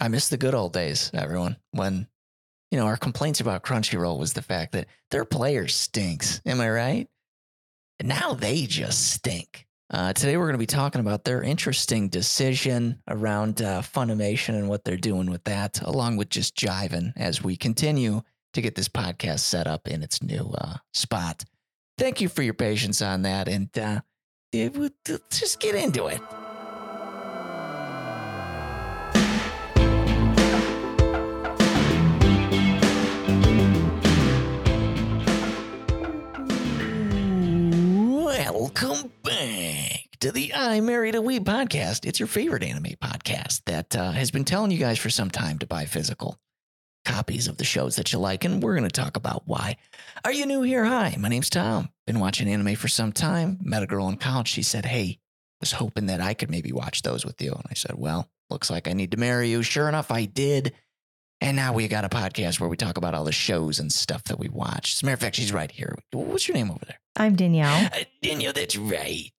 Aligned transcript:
I 0.00 0.08
miss 0.08 0.28
the 0.28 0.36
good 0.36 0.54
old 0.54 0.72
days, 0.72 1.10
everyone. 1.14 1.56
When 1.72 2.06
you 2.70 2.78
know 2.78 2.86
our 2.86 2.96
complaints 2.96 3.40
about 3.40 3.62
Crunchyroll 3.62 4.18
was 4.18 4.32
the 4.32 4.42
fact 4.42 4.72
that 4.72 4.86
their 5.10 5.24
player 5.24 5.68
stinks. 5.68 6.40
Am 6.46 6.60
I 6.60 6.70
right? 6.70 7.08
And 7.98 8.08
now 8.08 8.32
they 8.32 8.64
just 8.66 9.12
stink. 9.12 9.66
Uh, 9.92 10.12
today 10.12 10.36
we're 10.36 10.44
going 10.46 10.54
to 10.54 10.58
be 10.58 10.66
talking 10.66 11.00
about 11.00 11.24
their 11.24 11.42
interesting 11.42 12.08
decision 12.08 13.02
around 13.08 13.60
uh, 13.60 13.82
Funimation 13.82 14.50
and 14.50 14.68
what 14.68 14.84
they're 14.84 14.96
doing 14.96 15.28
with 15.28 15.42
that, 15.44 15.82
along 15.82 16.16
with 16.16 16.28
just 16.30 16.56
jiving 16.56 17.12
as 17.16 17.42
we 17.42 17.56
continue 17.56 18.22
to 18.54 18.62
get 18.62 18.76
this 18.76 18.88
podcast 18.88 19.40
set 19.40 19.66
up 19.66 19.88
in 19.88 20.02
its 20.02 20.22
new 20.22 20.54
uh, 20.58 20.76
spot. 20.94 21.44
Thank 21.98 22.20
you 22.20 22.28
for 22.28 22.42
your 22.42 22.54
patience 22.54 23.02
on 23.02 23.22
that, 23.22 23.48
and 23.48 23.76
uh, 23.76 24.00
it, 24.52 24.76
would- 24.76 24.94
let's 25.08 25.40
just 25.40 25.60
get 25.60 25.74
into 25.74 26.06
it. 26.06 26.20
To 40.20 40.30
the 40.30 40.52
I 40.52 40.82
Married 40.82 41.14
a 41.14 41.18
Weeb 41.18 41.44
podcast. 41.44 42.04
It's 42.04 42.20
your 42.20 42.26
favorite 42.26 42.62
anime 42.62 42.96
podcast 43.02 43.62
that 43.64 43.96
uh, 43.96 44.12
has 44.12 44.30
been 44.30 44.44
telling 44.44 44.70
you 44.70 44.76
guys 44.76 44.98
for 44.98 45.08
some 45.08 45.30
time 45.30 45.58
to 45.60 45.66
buy 45.66 45.86
physical 45.86 46.38
copies 47.06 47.48
of 47.48 47.56
the 47.56 47.64
shows 47.64 47.96
that 47.96 48.12
you 48.12 48.18
like, 48.18 48.44
and 48.44 48.62
we're 48.62 48.76
going 48.76 48.88
to 48.88 48.90
talk 48.90 49.16
about 49.16 49.44
why. 49.46 49.78
Are 50.22 50.32
you 50.32 50.44
new 50.44 50.60
here? 50.60 50.84
Hi, 50.84 51.16
my 51.18 51.28
name's 51.28 51.48
Tom. 51.48 51.88
Been 52.06 52.20
watching 52.20 52.48
anime 52.48 52.74
for 52.74 52.86
some 52.86 53.12
time. 53.12 53.58
Met 53.62 53.82
a 53.82 53.86
girl 53.86 54.10
in 54.10 54.18
college. 54.18 54.48
She 54.48 54.62
said, 54.62 54.84
Hey, 54.84 55.18
was 55.58 55.72
hoping 55.72 56.06
that 56.06 56.20
I 56.20 56.34
could 56.34 56.50
maybe 56.50 56.70
watch 56.70 57.00
those 57.00 57.24
with 57.24 57.40
you. 57.40 57.52
And 57.52 57.64
I 57.70 57.74
said, 57.74 57.94
Well, 57.96 58.28
looks 58.50 58.68
like 58.68 58.88
I 58.88 58.92
need 58.92 59.12
to 59.12 59.16
marry 59.16 59.48
you. 59.48 59.62
Sure 59.62 59.88
enough, 59.88 60.10
I 60.10 60.26
did. 60.26 60.74
And 61.40 61.56
now 61.56 61.72
we 61.72 61.88
got 61.88 62.04
a 62.04 62.10
podcast 62.10 62.60
where 62.60 62.68
we 62.68 62.76
talk 62.76 62.98
about 62.98 63.14
all 63.14 63.24
the 63.24 63.32
shows 63.32 63.78
and 63.78 63.90
stuff 63.90 64.24
that 64.24 64.38
we 64.38 64.50
watch. 64.50 64.96
As 64.96 65.02
a 65.02 65.06
matter 65.06 65.14
of 65.14 65.20
fact, 65.20 65.36
she's 65.36 65.54
right 65.54 65.70
here. 65.70 65.96
What's 66.12 66.46
your 66.46 66.56
name 66.58 66.70
over 66.70 66.84
there? 66.84 67.00
I'm 67.16 67.36
Danielle. 67.36 67.86
Uh, 67.86 68.04
Daniel, 68.20 68.52
that's 68.52 68.76
right. 68.76 69.32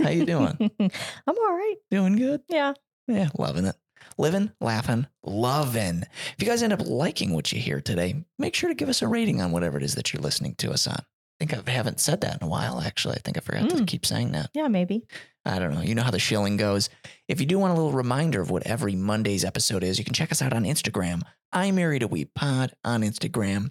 How 0.00 0.08
you 0.10 0.24
doing? 0.26 0.56
I'm 0.80 0.90
all 1.38 1.52
right. 1.54 1.76
doing 1.90 2.16
good? 2.16 2.42
Yeah. 2.48 2.74
Yeah, 3.08 3.28
loving 3.38 3.66
it. 3.66 3.76
Living, 4.18 4.50
laughing, 4.60 5.06
loving. 5.22 6.02
If 6.02 6.36
you 6.38 6.46
guys 6.46 6.62
end 6.62 6.72
up 6.72 6.86
liking 6.86 7.32
what 7.32 7.52
you 7.52 7.60
hear 7.60 7.80
today, 7.80 8.24
make 8.38 8.54
sure 8.54 8.68
to 8.68 8.74
give 8.74 8.88
us 8.88 9.00
a 9.02 9.08
rating 9.08 9.40
on 9.40 9.52
whatever 9.52 9.78
it 9.78 9.84
is 9.84 9.94
that 9.94 10.12
you're 10.12 10.22
listening 10.22 10.54
to 10.56 10.70
us 10.72 10.86
on. 10.86 10.96
I 11.40 11.46
think 11.46 11.68
I 11.68 11.70
haven't 11.70 12.00
said 12.00 12.20
that 12.20 12.40
in 12.40 12.46
a 12.46 12.50
while, 12.50 12.80
actually. 12.80 13.14
I 13.16 13.18
think 13.20 13.36
I 13.36 13.40
forgot 13.40 13.70
to 13.70 13.76
Mm. 13.76 13.86
keep 13.86 14.04
saying 14.06 14.32
that. 14.32 14.50
Yeah, 14.54 14.68
maybe. 14.68 15.02
I 15.44 15.58
don't 15.58 15.74
know. 15.74 15.80
You 15.80 15.94
know 15.94 16.02
how 16.02 16.10
the 16.12 16.18
shilling 16.20 16.56
goes. 16.56 16.88
If 17.28 17.40
you 17.40 17.46
do 17.46 17.58
want 17.58 17.72
a 17.72 17.76
little 17.76 17.92
reminder 17.92 18.40
of 18.40 18.50
what 18.50 18.64
every 18.66 18.94
Monday's 18.94 19.44
episode 19.44 19.82
is, 19.82 19.98
you 19.98 20.04
can 20.04 20.14
check 20.14 20.30
us 20.30 20.42
out 20.42 20.52
on 20.52 20.64
Instagram. 20.64 21.22
I 21.52 21.70
married 21.72 22.02
a 22.02 22.08
Weeb 22.08 22.28
pod 22.34 22.74
on 22.84 23.02
Instagram. 23.02 23.70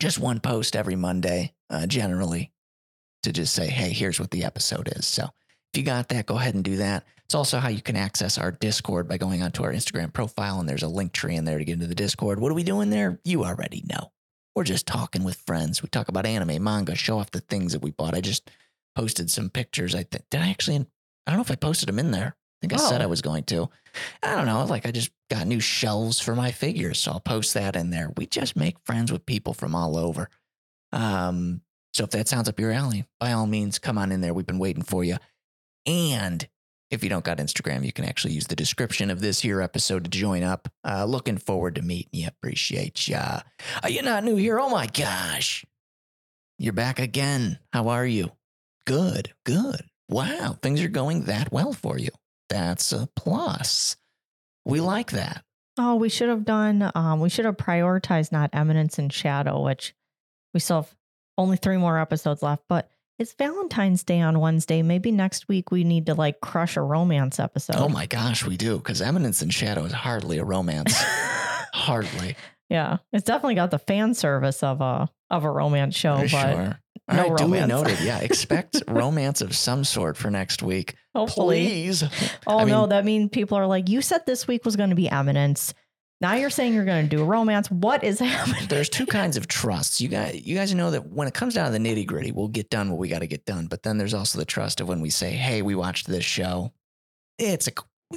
Just 0.00 0.18
one 0.18 0.40
post 0.40 0.76
every 0.76 0.96
Monday, 0.96 1.54
uh, 1.70 1.86
generally, 1.86 2.52
to 3.22 3.32
just 3.32 3.54
say, 3.54 3.68
hey, 3.68 3.92
here's 3.92 4.20
what 4.20 4.30
the 4.30 4.44
episode 4.44 4.88
is. 4.96 5.06
So 5.06 5.24
if 5.24 5.78
you 5.78 5.82
got 5.82 6.08
that, 6.08 6.26
go 6.26 6.36
ahead 6.36 6.54
and 6.54 6.64
do 6.64 6.76
that. 6.76 7.04
It's 7.24 7.34
also 7.34 7.58
how 7.58 7.68
you 7.68 7.80
can 7.80 7.96
access 7.96 8.36
our 8.36 8.52
Discord 8.52 9.08
by 9.08 9.16
going 9.16 9.42
onto 9.42 9.64
our 9.64 9.72
Instagram 9.72 10.12
profile, 10.12 10.60
and 10.60 10.68
there's 10.68 10.82
a 10.82 10.88
link 10.88 11.12
tree 11.12 11.34
in 11.36 11.44
there 11.46 11.58
to 11.58 11.64
get 11.64 11.72
into 11.74 11.86
the 11.86 11.94
Discord. 11.94 12.38
What 12.40 12.52
are 12.52 12.54
we 12.54 12.62
doing 12.62 12.90
there? 12.90 13.18
You 13.24 13.44
already 13.44 13.82
know. 13.88 14.12
We're 14.54 14.64
just 14.64 14.86
talking 14.86 15.24
with 15.24 15.36
friends. 15.46 15.82
We 15.82 15.88
talk 15.88 16.08
about 16.08 16.26
anime, 16.26 16.62
manga, 16.62 16.94
show 16.94 17.18
off 17.18 17.30
the 17.30 17.40
things 17.40 17.72
that 17.72 17.80
we 17.80 17.90
bought. 17.90 18.14
I 18.14 18.20
just 18.20 18.50
posted 18.94 19.30
some 19.30 19.48
pictures. 19.48 19.94
I 19.94 20.02
think 20.02 20.24
did 20.30 20.42
I 20.42 20.50
actually? 20.50 20.76
I 20.76 21.30
don't 21.30 21.36
know 21.38 21.42
if 21.42 21.50
I 21.50 21.54
posted 21.54 21.88
them 21.88 21.98
in 21.98 22.10
there. 22.10 22.36
I 22.36 22.68
think 22.68 22.74
I 22.74 22.76
said 22.76 23.00
Oh. 23.00 23.04
I 23.04 23.06
was 23.06 23.22
going 23.22 23.44
to. 23.44 23.70
I 24.22 24.36
don't 24.36 24.44
know. 24.44 24.64
Like 24.66 24.84
I 24.84 24.90
just 24.90 25.10
got 25.30 25.46
new 25.46 25.58
shelves 25.60 26.20
for 26.20 26.36
my 26.36 26.50
figures, 26.50 26.98
so 27.00 27.12
I'll 27.12 27.20
post 27.20 27.54
that 27.54 27.76
in 27.76 27.88
there. 27.88 28.12
We 28.18 28.26
just 28.26 28.56
make 28.56 28.76
friends 28.84 29.10
with 29.10 29.24
people 29.24 29.54
from 29.54 29.74
all 29.74 29.96
over. 29.96 30.28
Um, 30.92 31.62
so 31.92 32.04
if 32.04 32.10
that 32.10 32.28
sounds 32.28 32.48
up 32.48 32.58
your 32.58 32.72
alley, 32.72 33.04
by 33.20 33.32
all 33.32 33.46
means, 33.46 33.78
come 33.78 33.98
on 33.98 34.12
in 34.12 34.20
there. 34.20 34.34
We've 34.34 34.46
been 34.46 34.58
waiting 34.58 34.82
for 34.82 35.04
you. 35.04 35.16
And 35.86 36.46
if 36.90 37.02
you 37.02 37.08
don't 37.08 37.24
got 37.24 37.38
Instagram, 37.38 37.84
you 37.84 37.92
can 37.92 38.04
actually 38.04 38.34
use 38.34 38.46
the 38.46 38.56
description 38.56 39.10
of 39.10 39.20
this 39.20 39.40
here 39.40 39.62
episode 39.62 40.04
to 40.04 40.10
join 40.10 40.42
up. 40.42 40.68
Uh, 40.86 41.04
looking 41.04 41.38
forward 41.38 41.74
to 41.76 41.82
meeting 41.82 42.10
you. 42.12 42.28
Appreciate 42.28 43.08
ya. 43.08 43.40
Are 43.82 43.90
you 43.90 44.02
not 44.02 44.24
new 44.24 44.36
here? 44.36 44.60
Oh 44.60 44.68
my 44.68 44.86
gosh. 44.86 45.64
You're 46.58 46.72
back 46.72 46.98
again. 46.98 47.58
How 47.72 47.88
are 47.88 48.06
you? 48.06 48.32
Good, 48.86 49.32
good. 49.44 49.86
Wow, 50.08 50.58
things 50.60 50.82
are 50.82 50.88
going 50.88 51.24
that 51.24 51.50
well 51.50 51.72
for 51.72 51.98
you. 51.98 52.10
That's 52.48 52.92
a 52.92 53.08
plus. 53.16 53.96
We 54.64 54.80
like 54.80 55.12
that. 55.12 55.42
Oh, 55.78 55.96
we 55.96 56.10
should 56.10 56.28
have 56.28 56.44
done, 56.44 56.90
um, 56.94 57.20
we 57.20 57.30
should 57.30 57.46
have 57.46 57.56
prioritized 57.56 58.30
not 58.30 58.50
Eminence 58.52 58.98
in 58.98 59.08
Shadow, 59.08 59.62
which 59.62 59.94
we 60.52 60.60
still 60.60 60.82
have 60.82 60.94
only 61.38 61.56
three 61.56 61.76
more 61.76 61.98
episodes 61.98 62.42
left, 62.42 62.62
but 62.68 62.88
it's 63.18 63.34
Valentine's 63.34 64.02
Day 64.04 64.20
on 64.20 64.40
Wednesday. 64.40 64.82
Maybe 64.82 65.12
next 65.12 65.48
week 65.48 65.70
we 65.70 65.84
need 65.84 66.06
to 66.06 66.14
like 66.14 66.40
crush 66.40 66.76
a 66.76 66.80
romance 66.82 67.38
episode. 67.38 67.76
Oh 67.76 67.88
my 67.88 68.06
gosh, 68.06 68.44
we 68.44 68.56
do, 68.56 68.78
because 68.78 69.00
Eminence 69.02 69.42
in 69.42 69.50
Shadow 69.50 69.84
is 69.84 69.92
hardly 69.92 70.38
a 70.38 70.44
romance. 70.44 70.94
hardly. 71.72 72.36
yeah. 72.68 72.98
It's 73.12 73.24
definitely 73.24 73.54
got 73.56 73.70
the 73.70 73.78
fan 73.78 74.14
service 74.14 74.62
of 74.62 74.80
a 74.80 75.08
of 75.30 75.44
a 75.44 75.50
romance 75.50 75.94
show, 75.94 76.16
For 76.16 76.22
but 76.22 76.28
sure. 76.54 76.78
All 77.08 77.16
no 77.16 77.28
right, 77.30 77.36
duly 77.38 77.60
romance. 77.60 77.68
noted. 77.68 78.00
Yeah, 78.00 78.18
expect 78.22 78.82
romance 78.88 79.40
of 79.40 79.54
some 79.56 79.84
sort 79.84 80.16
for 80.16 80.30
next 80.30 80.62
week. 80.62 80.94
hopefully. 81.14 81.66
Please. 81.66 82.04
Oh 82.46 82.58
I 82.60 82.64
no, 82.64 82.80
mean- 82.82 82.88
that 82.90 83.04
means 83.04 83.30
people 83.30 83.56
are 83.58 83.66
like, 83.66 83.88
you 83.88 84.02
said 84.02 84.22
this 84.26 84.46
week 84.46 84.64
was 84.64 84.76
going 84.76 84.90
to 84.90 84.96
be 84.96 85.08
Eminence. 85.08 85.74
Now 86.22 86.34
you're 86.34 86.50
saying 86.50 86.72
you're 86.72 86.84
going 86.84 87.08
to 87.08 87.16
do 87.16 87.20
a 87.20 87.24
romance. 87.24 87.68
What 87.68 88.04
is 88.04 88.18
happening? 88.20 88.68
There's 88.68 88.88
two 88.88 89.06
kinds 89.06 89.36
of 89.36 89.48
trusts. 89.48 90.00
You 90.00 90.06
guys, 90.08 90.40
you 90.46 90.54
guys 90.54 90.72
know 90.72 90.92
that 90.92 91.08
when 91.08 91.26
it 91.26 91.34
comes 91.34 91.54
down 91.54 91.66
to 91.66 91.72
the 91.76 91.78
nitty 91.84 92.06
gritty, 92.06 92.30
we'll 92.30 92.46
get 92.46 92.70
done 92.70 92.90
what 92.90 92.98
we 92.98 93.08
got 93.08 93.18
to 93.18 93.26
get 93.26 93.44
done. 93.44 93.66
But 93.66 93.82
then 93.82 93.98
there's 93.98 94.14
also 94.14 94.38
the 94.38 94.44
trust 94.44 94.80
of 94.80 94.86
when 94.88 95.00
we 95.00 95.10
say, 95.10 95.30
"Hey, 95.32 95.62
we 95.62 95.74
watched 95.74 96.06
this 96.06 96.24
show." 96.24 96.72
It's 97.38 97.66
a 97.66 97.72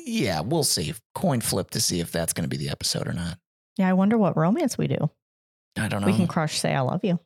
yeah, 0.06 0.42
we'll 0.42 0.64
see. 0.64 0.94
Coin 1.16 1.42
flip 1.42 1.72
to 1.72 1.80
see 1.82 2.00
if 2.00 2.12
that's 2.12 2.34
going 2.34 2.48
to 2.48 2.50
be 2.50 2.58
the 2.64 2.70
episode 2.70 3.08
or 3.08 3.14
not. 3.14 3.40
Yeah, 3.78 3.90
I 3.90 3.94
wonder 3.94 4.18
what 4.20 4.38
romance 4.38 4.78
we 4.78 4.88
do. 4.88 5.10
I 5.76 5.88
don't 5.88 6.02
know. 6.02 6.08
We 6.08 6.16
can 6.16 6.28
crush 6.28 6.60
Say 6.60 6.74
I 6.76 6.82
Love 6.82 7.04
You. 7.04 7.20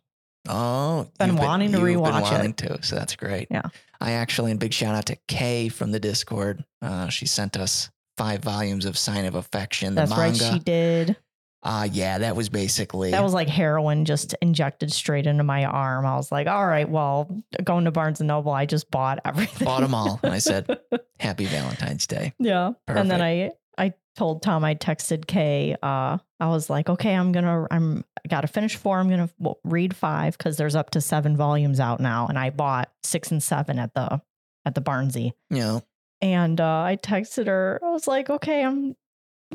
Oh, 0.48 1.10
Been 1.20 1.36
wanting 1.36 1.72
to 1.74 1.78
you've 1.78 1.86
been 1.86 1.98
rewatch 1.98 2.20
it. 2.20 2.32
wanting 2.32 2.54
to, 2.54 2.82
so 2.82 2.96
that's 2.96 3.16
great. 3.16 3.50
Yeah. 3.52 3.64
I 4.00 4.12
actually, 4.12 4.52
and 4.52 4.60
big 4.60 4.74
shout 4.74 4.96
out 4.96 5.08
to 5.08 5.18
Kay 5.28 5.68
from 5.68 5.92
the 5.92 6.00
Discord. 6.00 6.64
Uh, 6.82 7.10
she 7.10 7.26
sent 7.26 7.58
us 7.58 7.90
five 8.20 8.42
volumes 8.42 8.84
of 8.84 8.98
Sign 8.98 9.24
of 9.24 9.36
Affection. 9.36 9.96
The 9.96 10.02
That's 10.06 10.12
right, 10.12 10.36
she 10.36 10.60
did. 10.60 11.16
Uh, 11.64 11.88
yeah, 11.92 12.18
that 12.20 12.36
was 12.36 12.50
basically 12.50 13.12
That 13.12 13.24
was 13.24 13.34
like 13.34 13.48
heroin 13.48 14.06
just 14.06 14.34
injected 14.42 14.92
straight 14.92 15.26
into 15.26 15.44
my 15.44 15.64
arm. 15.66 16.06
I 16.06 16.16
was 16.16 16.32
like, 16.32 16.48
all 16.48 16.66
right, 16.68 16.88
well, 16.88 17.44
going 17.64 17.86
to 17.86 17.92
Barnes 17.92 18.20
and 18.20 18.28
Noble, 18.28 18.52
I 18.52 18.66
just 18.66 18.92
bought 18.92 19.20
everything. 19.26 19.66
bought 19.66 19.82
them 19.82 19.94
all. 19.94 20.20
And 20.22 20.34
I 20.34 20.40
said, 20.40 20.80
"Happy 21.20 21.46
Valentine's 21.46 22.08
Day." 22.08 22.34
yeah. 22.40 22.74
And 22.88 23.10
then 23.10 23.22
I 23.22 23.52
I 23.78 23.94
told 24.18 24.42
Tom 24.42 24.66
I 24.66 24.76
texted 24.76 25.26
Kay. 25.26 25.76
Uh, 25.82 26.18
I 26.42 26.48
was 26.48 26.70
like, 26.70 26.90
okay, 26.90 27.14
I'm 27.16 27.32
gonna 27.32 27.68
I'm 27.72 28.04
I 28.24 28.28
gotta 28.28 28.48
finish 28.48 28.76
four. 28.76 29.00
I'm 29.00 29.10
gonna 29.10 29.30
read 29.64 29.96
five 29.96 30.38
because 30.38 30.58
there's 30.58 30.76
up 30.76 30.92
to 30.92 31.02
seven 31.02 31.38
volumes 31.38 31.80
out 31.80 32.00
now, 32.02 32.28
and 32.28 32.38
I 32.38 32.50
bought 32.50 32.92
six 33.04 33.32
and 33.32 33.42
seven 33.42 33.80
at 33.80 33.94
the 33.94 34.22
at 34.66 34.76
the 34.76 34.82
Barnesy. 34.82 35.32
Know, 35.50 35.84
And 36.22 36.60
uh, 36.60 36.82
I 36.82 36.98
texted 37.02 37.48
her. 37.48 37.80
I 37.84 37.92
was 37.92 38.08
like, 38.08 38.30
okay, 38.30 38.64
I'm. 38.64 38.96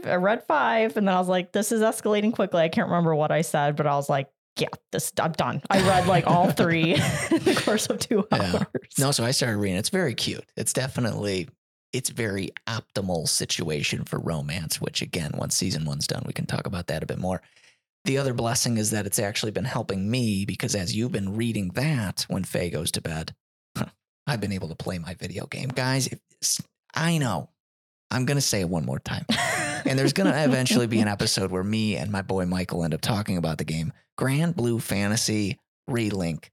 I 0.05 0.17
read 0.17 0.43
five, 0.49 0.97
and 0.97 1.07
then 1.07 1.15
I 1.15 1.19
was 1.21 1.29
like, 1.29 1.53
this 1.53 1.71
is 1.71 1.81
escalating 1.81 2.33
quickly. 2.33 2.61
I 2.63 2.69
can't 2.69 2.89
remember 2.89 3.15
what 3.15 3.31
I 3.31 3.43
said, 3.43 3.77
but 3.77 3.87
I 3.87 3.95
was 3.95 4.09
like, 4.09 4.29
yeah, 4.59 4.67
this 4.91 5.13
I'm 5.21 5.31
done. 5.33 5.63
I 5.71 5.87
read 5.87 6.09
like 6.09 6.27
all 6.27 6.51
three 6.51 6.95
in 7.31 7.39
the 7.45 7.63
course 7.65 7.87
of 7.87 8.01
two 8.01 8.27
Yeah. 8.33 8.39
hours. 8.55 8.67
no. 8.99 9.11
So 9.13 9.25
I 9.25 9.31
started 9.31 9.59
reading. 9.59 9.77
It's 9.77 9.91
very 9.91 10.15
cute. 10.15 10.45
It's 10.57 10.73
definitely, 10.73 11.49
it's 11.93 12.11
very 12.11 12.51
optimal 12.69 13.29
situation 13.29 14.05
for 14.05 14.19
romance. 14.19 14.81
Which 14.81 15.01
again, 15.01 15.31
once 15.37 15.57
season 15.57 15.84
one's 15.84 16.07
done, 16.09 16.22
we 16.27 16.33
can 16.33 16.47
talk 16.47 16.67
about 16.67 16.89
that 16.89 17.03
a 17.05 17.07
bit 17.07 17.19
more. 17.19 17.41
The 18.05 18.19
other 18.19 18.34
blessing 18.34 18.77
is 18.78 18.91
that 18.91 19.07
it's 19.07 19.19
actually 19.21 19.53
been 19.53 19.65
helping 19.65 20.10
me 20.10 20.45
because 20.45 20.75
as 20.75 20.95
you've 20.95 21.13
been 21.13 21.37
reading 21.37 21.69
that 21.75 22.25
when 22.28 22.43
Faye 22.45 22.69
goes 22.71 22.91
to 22.93 23.01
bed, 23.01 23.33
I've 24.26 24.41
been 24.41 24.53
able 24.53 24.68
to 24.68 24.74
play 24.74 24.98
my 24.98 25.15
video 25.15 25.47
game, 25.47 25.68
guys. 25.68 26.09
I 26.94 27.18
know. 27.18 27.50
I'm 28.10 28.24
gonna 28.26 28.41
say 28.41 28.60
it 28.60 28.68
one 28.68 28.84
more 28.84 29.00
time. 29.00 29.26
And 29.84 29.98
there's 29.98 30.12
going 30.12 30.32
to 30.32 30.44
eventually 30.44 30.86
be 30.86 31.00
an 31.00 31.09
episode 31.18 31.50
where 31.50 31.65
me 31.65 31.97
and 31.97 32.10
my 32.10 32.22
boy 32.22 32.47
Michael 32.47 32.84
end 32.84 32.94
up 32.94 33.00
talking 33.00 33.36
about 33.36 33.59
the 33.59 33.65
game 33.65 33.92
Granblue 34.18 34.80
Fantasy 34.80 35.59
Relink. 35.88 36.47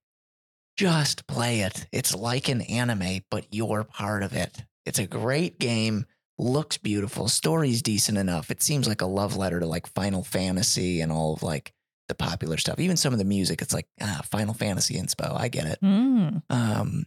Just 0.77 1.27
play 1.27 1.61
it. 1.61 1.87
It's 1.91 2.15
like 2.15 2.49
an 2.49 2.61
anime, 2.61 3.21
but 3.29 3.45
you're 3.51 3.83
part 3.83 4.23
of 4.23 4.33
it. 4.33 4.63
It's 4.85 4.99
a 4.99 5.07
great 5.07 5.59
game, 5.59 6.05
looks 6.37 6.77
beautiful, 6.77 7.27
story's 7.27 7.81
decent 7.81 8.17
enough. 8.17 8.49
It 8.49 8.63
seems 8.63 8.87
like 8.87 9.01
a 9.01 9.05
love 9.05 9.37
letter 9.37 9.59
to 9.59 9.65
like 9.65 9.85
Final 9.87 10.23
Fantasy 10.23 11.01
and 11.01 11.11
all 11.11 11.33
of 11.33 11.43
like 11.43 11.73
the 12.07 12.15
popular 12.15 12.57
stuff. 12.57 12.79
Even 12.79 12.97
some 12.97 13.13
of 13.13 13.19
the 13.19 13.25
music, 13.25 13.61
it's 13.61 13.73
like 13.73 13.87
ah, 14.01 14.21
Final 14.31 14.53
Fantasy 14.53 14.95
inspo. 14.95 15.39
I 15.39 15.49
get 15.49 15.65
it. 15.67 15.79
Mm. 15.83 16.41
Um, 16.49 17.05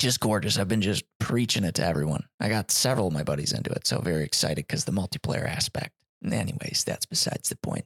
just 0.00 0.18
gorgeous. 0.18 0.58
I've 0.58 0.68
been 0.68 0.80
just 0.80 1.04
preaching 1.20 1.62
it 1.62 1.76
to 1.76 1.84
everyone. 1.84 2.24
I 2.40 2.48
got 2.48 2.70
several 2.70 3.06
of 3.06 3.12
my 3.12 3.22
buddies 3.22 3.52
into 3.52 3.70
it, 3.70 3.86
so 3.86 4.00
very 4.00 4.24
excited 4.24 4.66
because 4.66 4.84
the 4.84 4.92
multiplayer 4.92 5.46
aspect. 5.46 5.92
Anyways, 6.24 6.84
that's 6.84 7.06
besides 7.06 7.50
the 7.50 7.56
point. 7.56 7.84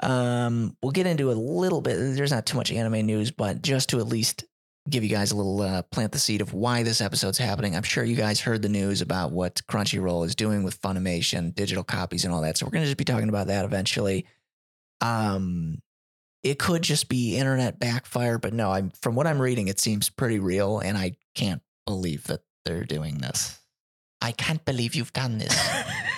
Um, 0.00 0.76
we'll 0.82 0.92
get 0.92 1.06
into 1.06 1.30
a 1.30 1.34
little 1.34 1.80
bit. 1.80 1.96
There's 1.96 2.30
not 2.30 2.46
too 2.46 2.56
much 2.56 2.72
anime 2.72 3.04
news, 3.04 3.30
but 3.30 3.60
just 3.60 3.90
to 3.90 3.98
at 3.98 4.06
least 4.06 4.44
give 4.88 5.04
you 5.04 5.10
guys 5.10 5.32
a 5.32 5.36
little 5.36 5.60
uh, 5.60 5.82
plant 5.82 6.12
the 6.12 6.18
seed 6.18 6.40
of 6.40 6.54
why 6.54 6.82
this 6.82 7.00
episode's 7.00 7.38
happening. 7.38 7.76
I'm 7.76 7.82
sure 7.82 8.04
you 8.04 8.16
guys 8.16 8.40
heard 8.40 8.62
the 8.62 8.68
news 8.68 9.00
about 9.00 9.32
what 9.32 9.60
Crunchyroll 9.68 10.24
is 10.24 10.34
doing 10.34 10.62
with 10.62 10.80
Funimation, 10.80 11.54
digital 11.54 11.84
copies, 11.84 12.24
and 12.24 12.32
all 12.32 12.42
that. 12.42 12.56
So 12.56 12.66
we're 12.66 12.72
gonna 12.72 12.86
just 12.86 12.96
be 12.96 13.04
talking 13.04 13.28
about 13.28 13.48
that 13.48 13.64
eventually. 13.64 14.26
Um, 15.00 15.78
it 16.42 16.58
could 16.58 16.82
just 16.82 17.08
be 17.08 17.36
internet 17.36 17.78
backfire, 17.78 18.38
but 18.38 18.52
no, 18.52 18.72
I'm 18.72 18.90
from 18.90 19.14
what 19.14 19.26
I'm 19.26 19.40
reading, 19.40 19.68
it 19.68 19.78
seems 19.78 20.10
pretty 20.10 20.38
real, 20.38 20.78
and 20.78 20.98
I 20.98 21.16
can't 21.34 21.62
believe 21.86 22.24
that 22.24 22.40
they're 22.64 22.84
doing 22.84 23.18
this. 23.18 23.58
I 24.20 24.32
can't 24.32 24.64
believe 24.64 24.94
you've 24.94 25.12
done 25.12 25.38
this. 25.38 25.56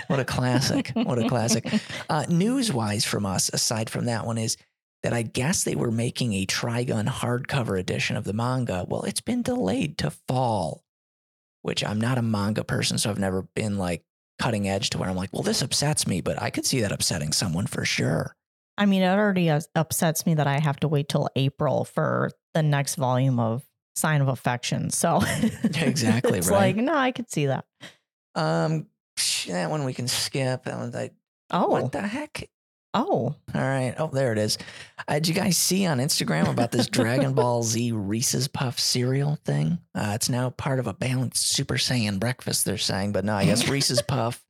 What 0.09 0.21
a 0.21 0.25
classic. 0.25 0.93
What 0.95 1.19
a 1.19 1.29
classic. 1.29 1.67
Uh, 2.11 2.27
news 2.29 2.71
wise 2.71 3.05
from 3.05 3.25
us, 3.25 3.51
aside 3.53 3.89
from 3.89 4.05
that 4.05 4.27
one, 4.27 4.37
is 4.37 4.59
that 5.03 5.15
I 5.15 5.23
guess 5.23 5.65
they 5.65 5.75
were 5.75 5.91
making 5.91 6.35
a 6.35 6.45
Trigun 6.45 7.09
hardcover 7.09 7.81
edition 7.81 8.17
of 8.17 8.25
the 8.25 8.35
manga. 8.35 8.85
Well, 8.87 9.03
it's 9.05 9.23
been 9.23 9.43
delayed 9.43 9.97
to 9.99 10.11
fall, 10.29 10.85
which 11.63 11.83
I'm 11.83 12.01
not 12.01 12.19
a 12.19 12.23
manga 12.23 12.63
person, 12.63 12.99
so 12.99 13.09
I've 13.09 13.19
never 13.19 13.43
been 13.55 13.79
like 13.79 14.05
cutting 14.39 14.69
edge 14.69 14.91
to 14.91 14.99
where 14.99 15.09
I'm 15.09 15.17
like, 15.17 15.33
well, 15.33 15.43
this 15.43 15.63
upsets 15.63 16.07
me, 16.07 16.21
but 16.21 16.41
I 16.41 16.51
could 16.51 16.67
see 16.67 16.81
that 16.83 16.93
upsetting 16.93 17.33
someone 17.33 17.67
for 17.67 17.85
sure. 17.87 18.37
I 18.77 18.87
mean, 18.87 19.03
it 19.03 19.09
already 19.09 19.51
upsets 19.75 20.27
me 20.27 20.35
that 20.35 20.47
I 20.47 20.59
have 20.59 20.81
to 20.81 20.89
wait 20.89 21.09
till 21.09 21.29
April 21.37 21.85
for 21.85 22.31
the 22.55 22.63
next 22.63 22.97
volume 22.97 23.39
of 23.39 23.63
Sign 23.97 24.21
of 24.21 24.29
Affection. 24.29 24.91
So 24.91 25.21
Exactly, 25.63 26.39
it's 26.39 26.49
right. 26.49 26.75
like, 26.75 26.77
no, 26.77 26.95
I 26.95 27.13
could 27.13 27.31
see 27.31 27.47
that. 27.47 27.65
Um, 28.35 28.87
that 29.49 29.71
one 29.71 29.85
we 29.85 29.95
can 29.95 30.09
skip. 30.09 30.65
That 30.65 30.77
one, 30.79 30.95
I, 30.95 31.11
Oh, 31.51 31.69
What 31.69 31.93
the 31.93 32.01
heck? 32.03 32.49
oh, 32.95 33.35
All 33.55 33.61
right. 33.61 33.95
Oh, 33.99 34.09
there 34.09 34.33
it 34.33 34.39
is. 34.39 34.57
Uh, 35.07 35.15
did 35.15 35.29
you 35.29 35.35
guys 35.35 35.57
see 35.57 35.85
on 35.87 35.99
Instagram 35.99 36.49
about 36.49 36.71
this 36.73 36.89
Dragon 36.89 37.33
Ball 37.35 37.63
Z 37.63 37.93
Reese's 37.93 38.49
Puff 38.49 38.79
cereal 38.81 39.37
thing? 39.45 39.79
Uh, 39.95 40.13
it's 40.15 40.29
now 40.29 40.51
part 40.51 40.79
of 40.79 40.87
a 40.87 40.95
balanced 40.95 41.51
Super 41.51 41.75
Saiyan 41.75 42.19
breakfast, 42.19 42.65
they're 42.65 42.79
saying. 42.79 43.13
But 43.13 43.25
no, 43.25 43.35
I 43.35 43.45
guess 43.45 43.69
Reese's 43.69 44.03
Puff 44.03 44.43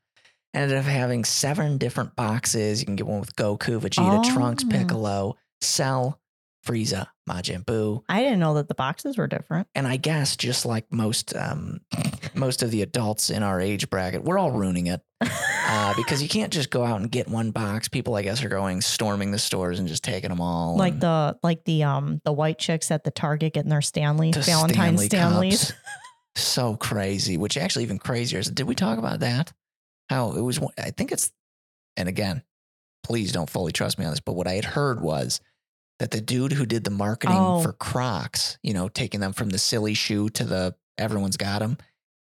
ended 0.55 0.79
up 0.79 0.85
having 0.85 1.25
seven 1.25 1.79
different 1.79 2.17
boxes. 2.17 2.81
You 2.81 2.87
can 2.87 2.97
get 2.97 3.07
one 3.07 3.21
with 3.21 3.35
Goku, 3.37 3.81
Vegeta, 3.81 4.23
Trunks, 4.33 4.65
Oh. 4.67 4.71
Piccolo, 4.71 5.37
Cell, 5.61 6.21
Frieza, 6.67 7.07
Majin 7.29 7.65
Buu. 7.65 8.03
I 8.09 8.23
didn't 8.23 8.39
know 8.39 8.55
that 8.55 8.69
the 8.69 8.75
boxes 8.75 9.19
were 9.19 9.27
different. 9.27 9.69
And 9.75 9.87
I 9.87 9.97
guess 9.99 10.35
just 10.37 10.65
like 10.65 10.91
most 10.91 11.37
um, 11.37 11.81
most 12.35 12.63
of 12.63 12.71
the 12.71 12.81
adults 12.83 13.29
in 13.31 13.43
our 13.43 13.61
age 13.61 13.91
bracket, 13.91 14.25
we're 14.25 14.39
all 14.39 14.51
ruining 14.51 14.87
it 14.87 15.03
uh, 15.21 15.93
because 15.97 16.23
you 16.23 16.29
can't 16.29 16.53
just 16.53 16.71
go 16.71 16.83
out 16.83 17.01
and 17.01 17.11
get 17.11 17.29
one 17.29 17.51
box. 17.51 17.89
People, 17.89 18.15
I 18.15 18.23
guess, 18.23 18.43
are 18.43 18.49
going 18.49 18.81
storming 18.81 19.31
the 19.31 19.39
stores 19.39 19.79
and 19.79 19.87
just 19.89 20.03
taking 20.05 20.31
them 20.31 20.41
all. 20.41 20.77
like 20.79 20.99
the 21.01 21.39
like 21.43 21.65
the 21.65 21.83
um 21.83 22.23
the 22.25 22.33
white 22.33 22.59
chicks 22.59 22.91
at 22.91 23.05
the 23.05 23.11
Target 23.11 23.53
getting 23.53 23.71
their 23.71 23.83
Stanley 23.83 24.31
the 24.31 24.41
Valentine's 24.41 25.05
Stanley 25.05 25.51
Stanleys. 25.51 25.71
Cups. 25.71 25.81
so 26.37 26.77
crazy. 26.77 27.37
Which 27.37 27.59
actually 27.59 27.85
even 27.85 27.99
crazier 27.99 28.39
is. 28.39 28.51
Did 28.51 28.67
we 28.67 28.75
talk 28.75 28.99
about 28.99 29.21
that? 29.21 29.53
How 30.09 30.33
it 30.33 30.41
was? 30.41 30.61
one- 30.61 30.75
I 30.79 30.91
think 30.91 31.13
it's. 31.13 31.31
And 31.97 32.09
again, 32.09 32.43
please 33.05 33.33
don't 33.33 33.49
fully 33.49 33.73
trust 33.73 33.99
me 33.99 34.05
on 34.05 34.11
this, 34.11 34.21
but 34.21 34.35
what 34.35 34.47
I 34.49 34.55
had 34.55 34.65
heard 34.65 35.01
was 35.01 35.41
that 36.01 36.11
the 36.11 36.21
dude 36.21 36.53
who 36.53 36.67
did 36.67 36.83
the 36.85 36.91
marketing 36.91 37.37
Oh. 37.39 37.63
for 37.63 37.73
Crocs, 37.73 38.59
you 38.63 38.75
know, 38.75 38.89
taking 38.89 39.21
them 39.21 39.33
from 39.33 39.51
the 39.51 39.59
silly 39.59 39.95
shoe 39.95 40.29
to 40.31 40.45
the 40.45 40.75
everyone's 40.99 41.37
got 41.37 41.61
them. 41.61 41.79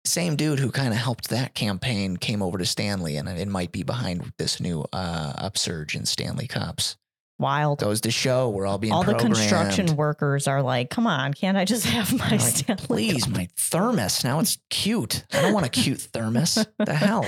Same 0.07 0.37
dude 0.37 0.59
who 0.59 0.71
kind 0.71 0.93
of 0.93 0.99
helped 0.99 1.31
that 1.31 1.55
campaign 1.55 2.17
came 2.19 2.43
over 2.43 2.59
to 2.59 2.67
Stanley, 2.67 3.17
and 3.17 3.29
it 3.29 3.49
might 3.49 3.73
be 3.73 3.83
behind 3.85 4.33
this 4.39 4.61
new 4.61 4.85
uh, 4.93 5.33
upsurge 5.39 5.95
in 5.95 6.05
Stanley 6.05 6.47
Cups. 6.47 6.97
Wild. 7.39 7.81
Goes 7.81 8.03
to 8.03 8.11
show 8.11 8.51
we're 8.51 8.67
all 8.67 8.79
being 8.79 8.93
All 8.93 9.03
the 9.03 9.15
construction 9.15 9.97
workers 9.97 10.47
are 10.47 10.63
like, 10.63 10.91
come 10.91 11.07
on, 11.07 11.33
can't 11.33 11.57
I 11.57 11.65
just 11.65 11.87
have 11.87 12.13
my 12.19 12.31
like, 12.33 12.41
Stanley? 12.41 12.85
please, 12.87 13.25
Cup?" 13.25 13.35
my 13.35 13.49
thermos. 13.57 14.25
Now 14.25 14.41
it's 14.41 14.59
cute. 14.69 15.25
I 15.33 15.41
don't 15.43 15.55
want 15.55 15.65
a 15.67 15.71
cute 15.71 16.01
thermos. 16.01 16.59
the 16.79 16.95
hell? 16.95 17.25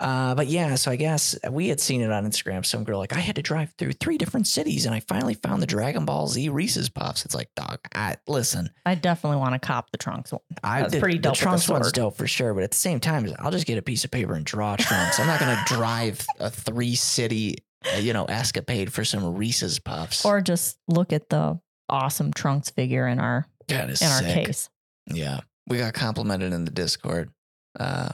Uh, 0.00 0.34
but 0.34 0.46
yeah, 0.46 0.76
so 0.76 0.90
I 0.90 0.96
guess 0.96 1.36
we 1.50 1.68
had 1.68 1.80
seen 1.80 2.00
it 2.00 2.10
on 2.10 2.24
Instagram. 2.24 2.64
Some 2.64 2.84
girl 2.84 2.98
like, 2.98 3.14
I 3.14 3.18
had 3.18 3.36
to 3.36 3.42
drive 3.42 3.72
through 3.78 3.92
three 3.92 4.16
different 4.16 4.46
cities, 4.46 4.86
and 4.86 4.94
I 4.94 5.00
finally 5.00 5.34
found 5.34 5.60
the 5.60 5.66
Dragon 5.66 6.04
Ball 6.04 6.28
Z 6.28 6.48
Reese's 6.50 6.88
Puffs. 6.88 7.24
It's 7.24 7.34
like, 7.34 7.48
dog, 7.56 7.80
I, 7.94 8.16
listen, 8.28 8.70
I 8.86 8.94
definitely 8.94 9.38
want 9.38 9.60
to 9.60 9.66
cop 9.66 9.90
the 9.90 9.98
trunks 9.98 10.30
one. 10.32 10.40
I 10.62 10.86
the, 10.86 11.00
pretty 11.00 11.18
dope 11.18 11.34
the 11.34 11.40
Trunks 11.40 11.68
one's 11.68 11.92
dope 11.92 12.16
for 12.16 12.26
sure, 12.26 12.54
but 12.54 12.62
at 12.62 12.70
the 12.70 12.76
same 12.76 13.00
time, 13.00 13.28
I'll 13.40 13.50
just 13.50 13.66
get 13.66 13.78
a 13.78 13.82
piece 13.82 14.04
of 14.04 14.10
paper 14.10 14.34
and 14.34 14.44
draw 14.44 14.76
Trunks. 14.76 15.18
I'm 15.18 15.26
not 15.26 15.40
gonna 15.40 15.60
drive 15.66 16.24
a 16.38 16.48
three 16.48 16.94
city, 16.94 17.56
uh, 17.92 17.98
you 17.98 18.12
know, 18.12 18.24
escapade 18.26 18.92
for 18.92 19.04
some 19.04 19.34
Reese's 19.34 19.78
Puffs. 19.78 20.24
Or 20.24 20.40
just 20.40 20.78
look 20.86 21.12
at 21.12 21.28
the 21.28 21.60
awesome 21.88 22.32
trunks 22.32 22.70
figure 22.70 23.06
in 23.06 23.18
our 23.18 23.46
in 23.68 23.78
our 24.08 24.22
case. 24.22 24.70
Yeah, 25.12 25.40
we 25.66 25.78
got 25.78 25.94
complimented 25.94 26.52
in 26.52 26.64
the 26.64 26.70
Discord 26.70 27.30
uh, 27.78 28.10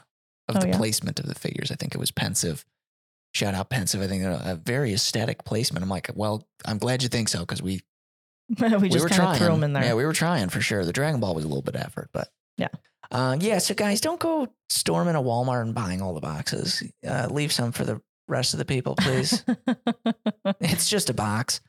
of 0.49 0.57
Oh, 0.57 0.61
the 0.61 0.69
yeah? 0.69 0.77
placement 0.77 1.19
of 1.21 1.27
the 1.27 1.35
figures. 1.35 1.71
I 1.71 1.75
think 1.77 1.95
it 1.95 1.99
was 1.99 2.11
pensive. 2.11 2.65
Shout 3.35 3.55
out 3.55 3.69
pensive. 3.71 4.01
I 4.01 4.07
think 4.07 4.23
a 4.25 4.61
very 4.65 4.93
aesthetic 4.95 5.45
placement. 5.45 5.83
I'm 5.83 5.89
like, 5.91 6.11
well, 6.15 6.47
I'm 6.65 6.79
glad 6.79 7.03
you 7.03 7.09
think 7.09 7.29
so 7.29 7.41
because 7.41 7.63
we 7.63 7.81
we 8.79 8.89
just 8.89 9.03
were 9.03 9.09
kind 9.09 9.23
of 9.23 9.27
trying. 9.29 9.39
threw 9.39 9.49
them 9.49 9.65
in 9.65 9.73
there. 9.73 9.85
Yeah, 9.85 9.95
we 9.95 10.05
were 10.05 10.13
trying 10.13 10.49
for 10.51 10.61
sure. 10.61 10.85
The 10.85 10.93
Dragon 10.93 11.19
Ball 11.21 11.35
was 11.35 11.45
a 11.45 11.49
little 11.49 11.63
bit 11.63 11.75
of 11.75 11.81
effort, 11.83 12.11
but 12.13 12.29
Yeah. 12.59 12.69
uh, 13.11 13.37
yeah. 13.41 13.59
So 13.59 13.75
guys, 13.75 14.01
don't 14.01 14.21
go 14.21 14.49
storming 14.69 15.15
a 15.17 15.23
Walmart 15.23 15.63
and 15.63 15.75
buying 15.75 16.01
all 16.03 16.15
the 16.15 16.21
boxes. 16.21 16.83
Uh, 17.07 17.27
leave 17.31 17.53
some 17.53 17.73
for 17.73 17.85
the 17.85 18.01
rest 18.29 18.55
of 18.55 18.59
the 18.59 18.65
people, 18.65 18.95
please. 18.97 19.43
it's 20.61 20.89
just 20.89 21.11
a 21.11 21.15
box. 21.15 21.61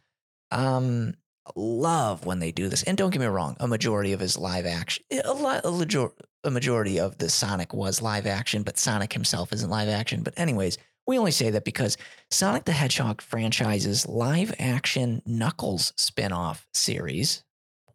Um, 0.51 1.15
love 1.55 2.25
when 2.25 2.39
they 2.39 2.51
do 2.51 2.69
this, 2.69 2.83
and 2.83 2.97
don't 2.97 3.11
get 3.11 3.19
me 3.19 3.27
wrong, 3.27 3.55
a 3.59 3.67
majority 3.67 4.13
of 4.13 4.19
his 4.19 4.37
live 4.37 4.65
action, 4.65 5.03
a, 5.11 5.33
li- 5.33 5.61
a, 5.63 5.71
major- 5.71 6.11
a 6.43 6.51
majority 6.51 6.99
of 6.99 7.17
the 7.17 7.29
Sonic 7.29 7.73
was 7.73 8.01
live 8.01 8.25
action, 8.25 8.63
but 8.63 8.77
Sonic 8.77 9.13
himself 9.13 9.53
isn't 9.53 9.69
live 9.69 9.89
action. 9.89 10.21
But 10.23 10.33
anyways, 10.37 10.77
we 11.07 11.17
only 11.17 11.31
say 11.31 11.51
that 11.51 11.65
because 11.65 11.97
Sonic 12.31 12.65
the 12.65 12.71
Hedgehog 12.71 13.21
franchise's 13.21 14.07
live 14.07 14.53
action 14.59 15.21
Knuckles 15.25 15.93
spin-off 15.97 16.67
series. 16.73 17.43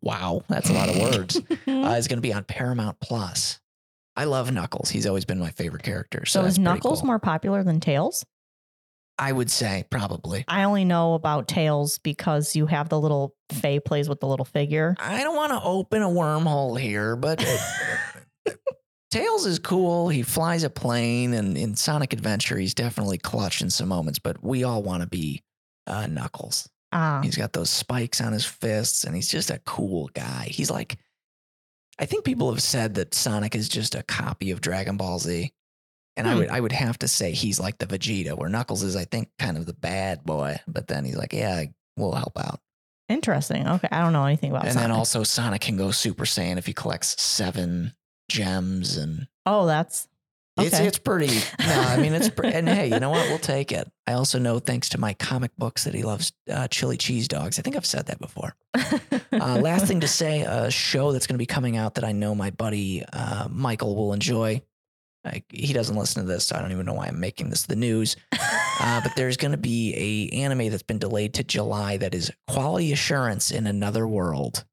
Wow, 0.02 0.42
that's 0.48 0.70
a 0.70 0.72
lot 0.72 0.88
of 0.88 0.96
words. 0.96 1.36
uh, 1.68 1.94
is 1.98 2.08
going 2.08 2.16
to 2.18 2.22
be 2.22 2.32
on 2.32 2.44
Paramount 2.44 3.00
Plus. 3.00 3.60
I 4.16 4.24
love 4.24 4.50
Knuckles. 4.52 4.90
He's 4.90 5.06
always 5.06 5.24
been 5.24 5.38
my 5.38 5.50
favorite 5.50 5.82
character. 5.82 6.24
So, 6.26 6.42
so 6.42 6.46
is 6.46 6.58
Knuckles 6.58 7.00
cool. 7.00 7.06
more 7.06 7.18
popular 7.18 7.62
than 7.62 7.80
Tails? 7.80 8.24
I 9.20 9.32
would 9.32 9.50
say 9.50 9.84
probably. 9.90 10.44
I 10.48 10.64
only 10.64 10.86
know 10.86 11.12
about 11.12 11.46
Tails 11.46 11.98
because 11.98 12.56
you 12.56 12.64
have 12.66 12.88
the 12.88 12.98
little 12.98 13.36
Faye 13.52 13.78
plays 13.78 14.08
with 14.08 14.18
the 14.20 14.26
little 14.26 14.46
figure. 14.46 14.96
I 14.98 15.22
don't 15.22 15.36
want 15.36 15.52
to 15.52 15.60
open 15.62 16.00
a 16.02 16.08
wormhole 16.08 16.80
here, 16.80 17.16
but 17.16 17.38
Tails 19.10 19.44
is 19.44 19.58
cool. 19.58 20.08
He 20.08 20.22
flies 20.22 20.62
a 20.62 20.70
plane, 20.70 21.34
and 21.34 21.58
in 21.58 21.76
Sonic 21.76 22.12
Adventure, 22.12 22.56
he's 22.56 22.74
definitely 22.74 23.18
clutch 23.18 23.60
in 23.60 23.68
some 23.68 23.88
moments. 23.88 24.18
But 24.18 24.42
we 24.42 24.64
all 24.64 24.82
want 24.82 25.02
to 25.02 25.08
be 25.08 25.42
uh, 25.86 26.06
Knuckles. 26.06 26.68
Ah, 26.92 27.20
He's 27.22 27.36
got 27.36 27.52
those 27.52 27.70
spikes 27.70 28.20
on 28.20 28.32
his 28.32 28.44
fists, 28.46 29.04
and 29.04 29.14
he's 29.14 29.28
just 29.28 29.50
a 29.50 29.58
cool 29.66 30.08
guy. 30.14 30.46
He's 30.50 30.70
like, 30.70 30.96
I 31.98 32.06
think 32.06 32.24
people 32.24 32.50
have 32.50 32.62
said 32.62 32.94
that 32.94 33.14
Sonic 33.14 33.54
is 33.54 33.68
just 33.68 33.94
a 33.94 34.02
copy 34.02 34.50
of 34.50 34.60
Dragon 34.60 34.96
Ball 34.96 35.18
Z. 35.18 35.52
And 36.16 36.28
I 36.28 36.32
Hmm. 36.32 36.38
would 36.40 36.48
I 36.50 36.60
would 36.60 36.72
have 36.72 36.98
to 36.98 37.08
say 37.08 37.32
he's 37.32 37.58
like 37.60 37.78
the 37.78 37.86
Vegeta, 37.86 38.36
where 38.36 38.48
Knuckles 38.48 38.82
is, 38.82 38.96
I 38.96 39.04
think, 39.04 39.28
kind 39.38 39.56
of 39.56 39.66
the 39.66 39.72
bad 39.74 40.24
boy. 40.24 40.58
But 40.66 40.86
then 40.88 41.04
he's 41.04 41.16
like, 41.16 41.32
yeah, 41.32 41.64
we'll 41.96 42.12
help 42.12 42.38
out. 42.38 42.60
interesting. 43.08 43.66
Okay, 43.66 43.88
I 43.90 44.02
don't 44.02 44.12
know 44.12 44.24
anything 44.26 44.50
about 44.50 44.64
and 44.64 44.72
Sonic. 44.74 44.84
then 44.88 44.96
also 44.96 45.22
Sonic 45.24 45.60
can 45.62 45.76
go 45.76 45.90
Super 45.90 46.24
Saiyan 46.24 46.58
if 46.58 46.66
he 46.66 46.72
collects 46.72 47.20
seven 47.20 47.94
gems, 48.28 48.96
and 48.96 49.26
oh, 49.46 49.66
that's 49.66 50.06
it's 50.58 50.74
Okay. 50.74 50.86
it's 50.86 50.98
pretty. 50.98 51.28
No, 51.60 51.80
I 51.80 51.96
mean 51.96 52.12
it's 52.12 52.28
pre- 52.28 52.52
and 52.52 52.68
hey, 52.68 52.88
you 52.88 53.00
know 53.00 53.10
what? 53.10 53.28
We'll 53.28 53.38
take 53.38 53.72
it. 53.72 53.90
I 54.06 54.12
also 54.14 54.38
know 54.38 54.58
thanks 54.58 54.90
to 54.90 54.98
my 54.98 55.14
comic 55.14 55.52
books 55.56 55.84
that 55.84 55.94
he 55.94 56.02
loves 56.02 56.32
uh, 56.50 56.68
chili 56.68 56.96
cheese 56.96 57.28
dogs. 57.28 57.58
I 57.58 57.62
think 57.62 57.76
I've 57.76 57.86
said 57.86 58.06
that 58.06 58.20
before. 58.20 58.54
Uh, 59.32 59.58
last 59.60 59.86
thing 59.86 60.00
to 60.00 60.08
say, 60.22 60.42
a 60.42 60.70
show 60.70 61.12
that's 61.12 61.26
going 61.26 61.34
to 61.34 61.38
be 61.38 61.46
coming 61.46 61.76
out 61.76 61.94
that 61.94 62.04
I 62.04 62.12
know 62.12 62.34
my 62.34 62.50
buddy 62.50 63.04
uh, 63.12 63.48
Michael 63.50 63.96
will 63.96 64.12
enjoy. 64.12 64.60
I, 65.24 65.42
he 65.50 65.72
doesn't 65.72 65.96
listen 65.96 66.22
to 66.22 66.28
this, 66.28 66.46
so 66.46 66.56
I 66.56 66.62
don't 66.62 66.72
even 66.72 66.86
know 66.86 66.94
why 66.94 67.06
I'm 67.06 67.20
making 67.20 67.50
this 67.50 67.66
the 67.66 67.76
news. 67.76 68.16
Uh, 68.82 68.98
but 69.02 69.14
there's 69.14 69.36
going 69.36 69.50
to 69.52 69.58
be 69.58 70.30
a 70.32 70.36
anime 70.36 70.70
that's 70.70 70.82
been 70.82 70.98
delayed 70.98 71.34
to 71.34 71.44
July 71.44 71.98
that 71.98 72.14
is 72.14 72.32
quality 72.48 72.92
assurance 72.94 73.50
in 73.50 73.66
another 73.66 74.08
world. 74.08 74.64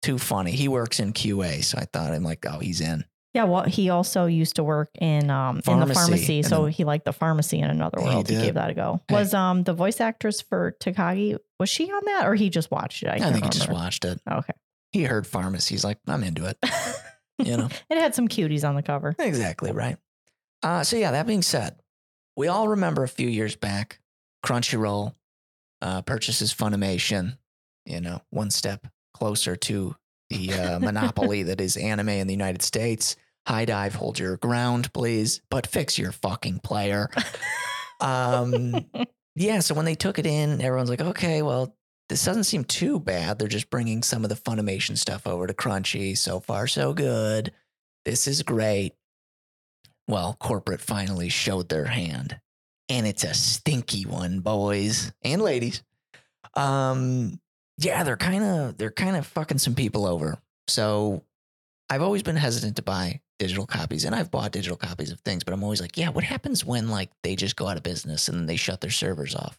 Too 0.00 0.16
funny. 0.16 0.52
He 0.52 0.68
works 0.68 1.00
in 1.00 1.12
QA, 1.12 1.64
so 1.64 1.76
I 1.76 1.86
thought 1.92 2.12
I'm 2.12 2.22
like, 2.22 2.46
oh, 2.48 2.60
he's 2.60 2.80
in. 2.80 3.04
yeah. 3.34 3.42
Well, 3.44 3.64
he 3.64 3.90
also 3.90 4.26
used 4.26 4.54
to 4.56 4.62
work 4.62 4.90
in 5.00 5.28
um 5.28 5.56
in 5.56 5.56
the 5.56 5.62
Pharmacy, 5.62 5.94
pharmacy, 5.94 6.38
and 6.38 6.46
so 6.46 6.62
then- 6.62 6.72
he 6.72 6.84
liked 6.84 7.04
the 7.04 7.12
pharmacy 7.12 7.58
in 7.58 7.68
another 7.68 8.00
world. 8.00 8.28
He, 8.28 8.34
did. 8.36 8.44
gave 8.44 8.54
that 8.54 8.70
a 8.70 8.74
go. 8.74 9.00
Hey. 9.08 9.14
Was 9.16 9.34
um 9.34 9.64
the 9.64 9.74
voice 9.74 10.00
actress 10.00 10.40
for 10.40 10.76
Takagi 10.80 11.36
was 11.58 11.68
she 11.68 11.90
on 11.90 12.02
that 12.04 12.28
or 12.28 12.36
he 12.36 12.48
just 12.48 12.70
watched 12.70 13.02
it? 13.02 13.08
I, 13.08 13.14
I, 13.14 13.32
think 13.32 13.42
he 13.42 13.50
just 13.50 13.68
watched 13.68 14.04
it. 14.04 14.20
Okay. 14.30 14.52
He 14.92 15.02
heard 15.02 15.26
pharmacy. 15.26 15.74
He's 15.74 15.82
like, 15.84 15.98
I'm 16.06 16.22
into 16.22 16.46
it. 16.46 16.56
You 17.38 17.56
know. 17.56 17.68
It 17.90 17.98
had 17.98 18.14
some 18.14 18.28
cuties 18.28 18.68
on 18.68 18.74
the 18.74 18.82
cover. 18.82 19.14
Exactly 19.18 19.72
right. 19.72 19.96
Uh, 20.62 20.82
so 20.82 20.96
yeah, 20.96 21.12
that 21.12 21.26
being 21.26 21.42
said, 21.42 21.76
we 22.36 22.48
all 22.48 22.68
remember 22.68 23.04
a 23.04 23.08
few 23.08 23.28
years 23.28 23.56
back, 23.56 24.00
Crunchyroll 24.44 25.14
uh, 25.80 26.02
purchases 26.02 26.52
Funimation. 26.52 27.38
You 27.86 28.00
know, 28.00 28.20
one 28.30 28.50
step 28.50 28.86
closer 29.14 29.56
to 29.56 29.96
the 30.30 30.52
uh, 30.52 30.78
monopoly 30.80 31.44
that 31.44 31.60
is 31.60 31.76
anime 31.76 32.08
in 32.10 32.26
the 32.26 32.34
United 32.34 32.62
States. 32.62 33.16
High 33.46 33.64
dive, 33.64 33.94
hold 33.94 34.18
your 34.18 34.36
ground, 34.36 34.92
please, 34.92 35.40
but 35.48 35.66
fix 35.66 35.96
your 35.98 36.12
fucking 36.12 36.60
player. 36.60 37.08
Um, 38.00 38.86
yeah, 39.34 39.58
so 39.58 39.74
when 39.74 39.84
they 39.84 39.96
took 39.96 40.20
it 40.20 40.26
in, 40.26 40.60
everyone's 40.60 40.88
like, 40.88 41.00
okay, 41.00 41.42
well, 41.42 41.76
this 42.08 42.24
doesn't 42.24 42.44
seem 42.44 42.64
too 42.64 42.98
bad. 42.98 43.38
They're 43.38 43.48
just 43.48 43.70
bringing 43.70 44.02
some 44.02 44.24
of 44.24 44.30
the 44.30 44.36
Funimation 44.36 44.96
stuff 44.96 45.26
over 45.26 45.46
to 45.46 45.54
Crunchy. 45.54 46.16
So 46.16 46.40
far, 46.40 46.66
so 46.66 46.94
good. 46.94 47.52
This 48.04 48.26
is 48.26 48.42
great. 48.42 48.94
Well, 50.06 50.36
corporate 50.40 50.80
finally 50.80 51.28
showed 51.28 51.68
their 51.68 51.84
hand, 51.84 52.40
and 52.88 53.06
it's 53.06 53.24
a 53.24 53.34
stinky 53.34 54.06
one, 54.06 54.40
boys 54.40 55.12
and 55.22 55.42
ladies. 55.42 55.82
Um, 56.54 57.40
yeah, 57.76 58.02
they're 58.04 58.16
kind 58.16 58.42
of 58.42 58.78
they're 58.78 58.90
kind 58.90 59.16
of 59.16 59.26
fucking 59.26 59.58
some 59.58 59.74
people 59.74 60.06
over. 60.06 60.38
So 60.66 61.24
I've 61.90 62.02
always 62.02 62.22
been 62.22 62.36
hesitant 62.36 62.76
to 62.76 62.82
buy 62.82 63.20
digital 63.38 63.66
copies, 63.66 64.06
and 64.06 64.14
I've 64.14 64.30
bought 64.30 64.52
digital 64.52 64.78
copies 64.78 65.12
of 65.12 65.20
things, 65.20 65.44
but 65.44 65.52
I'm 65.52 65.62
always 65.62 65.82
like, 65.82 65.98
yeah, 65.98 66.08
what 66.08 66.24
happens 66.24 66.64
when 66.64 66.88
like 66.88 67.10
they 67.22 67.36
just 67.36 67.56
go 67.56 67.68
out 67.68 67.76
of 67.76 67.82
business 67.82 68.28
and 68.28 68.48
they 68.48 68.56
shut 68.56 68.80
their 68.80 68.90
servers 68.90 69.34
off? 69.34 69.58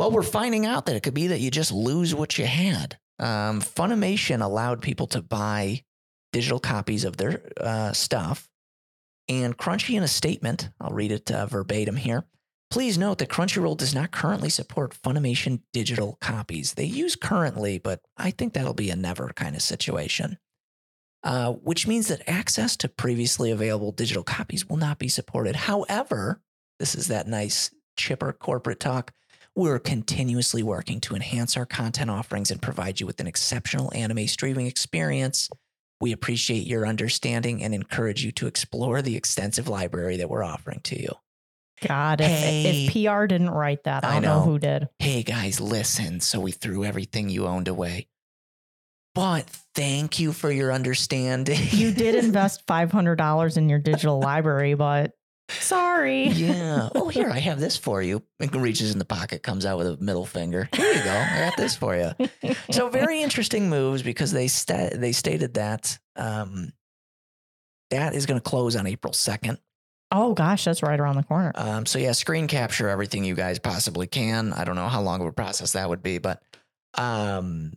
Well, 0.00 0.12
we're 0.12 0.22
finding 0.22 0.64
out 0.64 0.86
that 0.86 0.96
it 0.96 1.02
could 1.02 1.12
be 1.12 1.26
that 1.26 1.40
you 1.40 1.50
just 1.50 1.70
lose 1.70 2.14
what 2.14 2.38
you 2.38 2.46
had. 2.46 2.96
Um, 3.18 3.60
Funimation 3.60 4.40
allowed 4.40 4.80
people 4.80 5.06
to 5.08 5.20
buy 5.20 5.82
digital 6.32 6.58
copies 6.58 7.04
of 7.04 7.18
their 7.18 7.42
uh, 7.60 7.92
stuff. 7.92 8.48
And 9.28 9.58
Crunchy, 9.58 9.98
in 9.98 10.02
a 10.02 10.08
statement, 10.08 10.70
I'll 10.80 10.94
read 10.94 11.12
it 11.12 11.30
uh, 11.30 11.44
verbatim 11.44 11.96
here. 11.96 12.24
Please 12.70 12.96
note 12.96 13.18
that 13.18 13.28
Crunchyroll 13.28 13.76
does 13.76 13.94
not 13.94 14.10
currently 14.10 14.48
support 14.48 14.96
Funimation 15.04 15.60
digital 15.74 16.16
copies. 16.22 16.72
They 16.72 16.86
use 16.86 17.14
currently, 17.14 17.78
but 17.78 18.00
I 18.16 18.30
think 18.30 18.54
that'll 18.54 18.72
be 18.72 18.88
a 18.88 18.96
never 18.96 19.30
kind 19.36 19.54
of 19.54 19.60
situation. 19.60 20.38
Uh, 21.22 21.52
which 21.52 21.86
means 21.86 22.08
that 22.08 22.26
access 22.26 22.74
to 22.78 22.88
previously 22.88 23.50
available 23.50 23.92
digital 23.92 24.24
copies 24.24 24.66
will 24.66 24.78
not 24.78 24.98
be 24.98 25.08
supported. 25.08 25.56
However, 25.56 26.40
this 26.78 26.94
is 26.94 27.08
that 27.08 27.28
nice, 27.28 27.70
chipper 27.98 28.32
corporate 28.32 28.80
talk. 28.80 29.12
We're 29.56 29.78
continuously 29.80 30.62
working 30.62 31.00
to 31.02 31.14
enhance 31.14 31.56
our 31.56 31.66
content 31.66 32.10
offerings 32.10 32.50
and 32.50 32.62
provide 32.62 33.00
you 33.00 33.06
with 33.06 33.20
an 33.20 33.26
exceptional 33.26 33.92
anime 33.94 34.26
streaming 34.28 34.66
experience. 34.66 35.48
We 36.00 36.12
appreciate 36.12 36.66
your 36.66 36.86
understanding 36.86 37.62
and 37.62 37.74
encourage 37.74 38.24
you 38.24 38.32
to 38.32 38.46
explore 38.46 39.02
the 39.02 39.16
extensive 39.16 39.68
library 39.68 40.16
that 40.18 40.30
we're 40.30 40.44
offering 40.44 40.80
to 40.84 41.00
you. 41.00 41.10
God, 41.86 42.20
if, 42.20 42.28
Hey. 42.30 42.86
if 42.86 42.92
PR 42.92 43.26
didn't 43.26 43.50
write 43.50 43.84
that, 43.84 44.04
I 44.04 44.10
I 44.10 44.12
don't 44.14 44.22
know. 44.22 44.38
know. 44.38 44.44
who 44.44 44.58
did. 44.58 44.88
Hey 44.98 45.22
guys, 45.22 45.60
listen. 45.60 46.20
So 46.20 46.38
we 46.40 46.52
threw 46.52 46.84
everything 46.84 47.28
you 47.28 47.46
owned 47.46 47.68
away. 47.68 48.06
But 49.14 49.46
thank 49.74 50.20
you 50.20 50.32
for 50.32 50.52
your 50.52 50.72
understanding. 50.72 51.58
You 51.72 51.90
did 51.92 52.14
invest 52.24 52.62
five 52.66 52.92
hundred 52.92 53.16
dollars 53.16 53.56
in 53.56 53.68
your 53.68 53.78
digital 53.80 54.20
library, 54.20 54.74
but 54.74 55.12
sorry. 55.60 56.28
yeah. 56.28 56.88
Oh, 56.94 57.08
here, 57.08 57.30
I 57.30 57.38
have 57.38 57.58
this 57.60 57.76
for 57.76 58.02
you. 58.02 58.22
It 58.38 58.54
reaches 58.54 58.92
in 58.92 58.98
the 58.98 59.04
pocket, 59.04 59.42
comes 59.42 59.66
out 59.66 59.78
with 59.78 59.86
a 59.86 59.96
middle 59.96 60.26
finger. 60.26 60.68
Here 60.74 60.92
you 60.92 61.02
go. 61.04 61.10
I 61.10 61.40
got 61.48 61.56
this 61.56 61.74
for 61.76 61.96
you. 61.96 62.54
So 62.70 62.88
very 62.88 63.22
interesting 63.22 63.68
moves 63.70 64.02
because 64.02 64.32
they 64.32 64.48
sta- 64.48 64.90
they 64.96 65.12
stated 65.12 65.54
that 65.54 65.98
um, 66.16 66.72
that 67.90 68.14
is 68.14 68.26
going 68.26 68.40
to 68.40 68.48
close 68.48 68.76
on 68.76 68.86
April 68.86 69.12
second. 69.12 69.58
oh 70.12 70.34
gosh, 70.34 70.64
that's 70.64 70.82
right 70.82 70.98
around 71.00 71.16
the 71.16 71.22
corner. 71.24 71.52
Um, 71.54 71.86
so 71.86 71.98
yeah, 71.98 72.12
screen 72.12 72.46
capture 72.48 72.88
everything 72.88 73.24
you 73.24 73.34
guys 73.34 73.58
possibly 73.58 74.06
can. 74.06 74.52
I 74.52 74.64
don't 74.64 74.76
know 74.76 74.88
how 74.88 75.00
long 75.02 75.20
of 75.20 75.26
a 75.26 75.32
process 75.32 75.72
that 75.72 75.88
would 75.88 76.02
be, 76.02 76.18
but 76.18 76.42
um, 76.94 77.72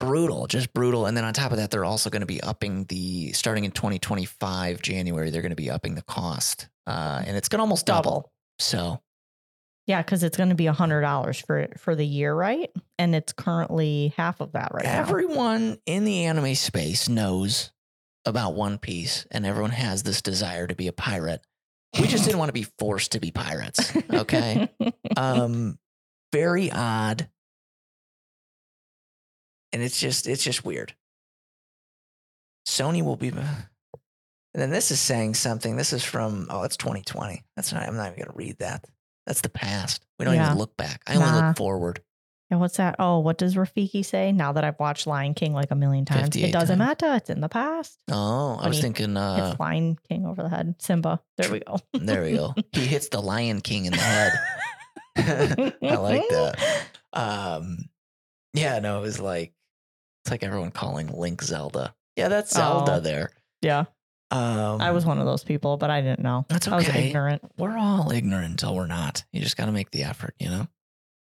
brutal, 0.00 0.46
just 0.46 0.72
brutal. 0.72 1.06
And 1.06 1.16
then 1.16 1.24
on 1.24 1.32
top 1.32 1.50
of 1.50 1.58
that, 1.58 1.70
they're 1.70 1.84
also 1.84 2.10
going 2.10 2.20
to 2.20 2.26
be 2.26 2.40
upping 2.42 2.84
the 2.84 3.32
starting 3.32 3.64
in 3.64 3.70
2025 3.70 4.82
January. 4.82 5.30
They're 5.30 5.42
going 5.42 5.50
to 5.50 5.56
be 5.56 5.70
upping 5.70 5.94
the 5.94 6.02
cost, 6.02 6.68
uh, 6.86 7.22
and 7.26 7.36
it's 7.36 7.48
going 7.48 7.58
to 7.58 7.62
almost 7.62 7.86
double. 7.86 8.30
So 8.58 9.00
Yeah, 9.86 10.02
because 10.02 10.22
it's 10.22 10.36
going 10.36 10.48
to 10.50 10.54
be 10.54 10.66
a 10.66 10.72
hundred 10.72 11.02
dollars 11.02 11.38
for 11.38 11.68
for 11.78 11.94
the 11.94 12.06
year, 12.06 12.34
right? 12.34 12.70
And 12.98 13.14
it's 13.14 13.32
currently 13.32 14.12
half 14.16 14.40
of 14.40 14.52
that 14.52 14.72
right 14.72 14.84
now. 14.84 15.00
everyone 15.00 15.78
in 15.86 16.04
the 16.04 16.24
anime 16.24 16.54
space 16.54 17.08
knows 17.08 17.72
about 18.24 18.54
One 18.54 18.78
Piece, 18.78 19.26
and 19.30 19.46
everyone 19.46 19.70
has 19.70 20.02
this 20.02 20.22
desire 20.22 20.66
to 20.66 20.74
be 20.74 20.88
a 20.88 20.92
pirate. 20.92 21.44
We 21.98 22.06
just 22.06 22.24
didn't 22.24 22.38
want 22.38 22.50
to 22.50 22.54
be 22.54 22.66
forced 22.78 23.12
to 23.12 23.20
be 23.20 23.30
pirates. 23.30 23.96
Okay. 24.12 24.68
um 25.16 25.78
very 26.32 26.70
odd 26.70 27.28
and 29.72 29.82
it's 29.82 29.98
just 30.00 30.26
it's 30.26 30.42
just 30.44 30.64
weird 30.64 30.94
sony 32.66 33.02
will 33.02 33.16
be 33.16 33.28
and 33.28 33.46
then 34.54 34.70
this 34.70 34.90
is 34.90 35.00
saying 35.00 35.34
something 35.34 35.76
this 35.76 35.92
is 35.92 36.04
from 36.04 36.46
oh 36.50 36.62
it's 36.62 36.76
2020 36.76 37.42
that's 37.56 37.72
not 37.72 37.82
i'm 37.88 37.96
not 37.96 38.08
even 38.12 38.18
gonna 38.24 38.36
read 38.36 38.56
that 38.58 38.84
that's 39.26 39.40
the 39.40 39.48
past 39.48 40.04
we 40.18 40.24
don't 40.24 40.34
Yeah. 40.34 40.46
even 40.46 40.58
look 40.58 40.76
back 40.76 41.02
i 41.06 41.14
only 41.16 41.30
look 41.40 41.56
forward 41.56 42.00
And 42.50 42.60
what's 42.60 42.78
that? 42.78 42.96
Oh, 42.98 43.18
what 43.18 43.36
does 43.36 43.56
Rafiki 43.56 44.02
say? 44.02 44.32
Now 44.32 44.52
that 44.52 44.64
I've 44.64 44.78
watched 44.80 45.06
Lion 45.06 45.34
King 45.34 45.52
like 45.52 45.70
a 45.70 45.74
million 45.74 46.06
times, 46.06 46.34
it 46.34 46.50
doesn't 46.50 46.78
times. 46.78 47.02
matter. 47.02 47.14
It's 47.16 47.28
in 47.28 47.42
the 47.42 47.48
past. 47.50 47.98
oh 48.10 48.56
i 48.58 48.68
was 48.68 48.80
thinking 48.80 49.18
uh 49.18 49.50
Hits 49.50 49.60
Lion 49.60 49.98
King 50.08 50.24
over 50.24 50.42
the 50.42 50.48
head. 50.48 50.74
Simba. 50.78 51.20
There 51.36 51.52
we 51.52 51.60
go. 51.60 51.76
there 51.92 52.22
we 52.22 52.32
go 52.32 52.54
he 52.72 52.86
hits 52.86 53.10
the 53.10 53.20
lion 53.20 53.60
king 53.60 53.84
in 53.84 53.92
the 53.92 53.98
head 53.98 54.32
i 55.82 55.96
like 55.96 56.26
that 56.30 56.86
um 57.12 57.84
yeah 58.54 58.78
no 58.78 58.96
it 58.98 59.02
was 59.02 59.20
like 59.20 59.52
it's 60.28 60.30
like 60.30 60.44
everyone 60.44 60.70
calling 60.70 61.08
link 61.08 61.42
zelda 61.42 61.94
yeah 62.16 62.28
that's 62.28 62.52
zelda 62.54 62.94
Oh. 62.96 63.00
there 63.00 63.30
Yeah, 63.62 63.84
um 64.30 64.80
I 64.80 64.90
was 64.90 65.04
one 65.06 65.18
of 65.18 65.26
those 65.26 65.42
people, 65.44 65.76
but 65.78 65.90
I 65.90 66.00
didn't 66.00 66.20
know. 66.20 66.44
That's 66.48 66.68
I 66.68 66.76
was 66.76 66.88
okay. 66.88 67.08
ignorant. 67.08 67.42
we're 67.56 67.76
all 67.78 68.10
ignorant 68.12 68.50
until 68.50 68.74
we're 68.76 68.86
not. 68.86 69.24
You 69.32 69.40
just 69.40 69.56
got 69.56 69.66
to 69.66 69.72
make 69.72 69.90
the 69.90 70.02
effort, 70.04 70.34
you 70.38 70.48
know? 70.50 70.66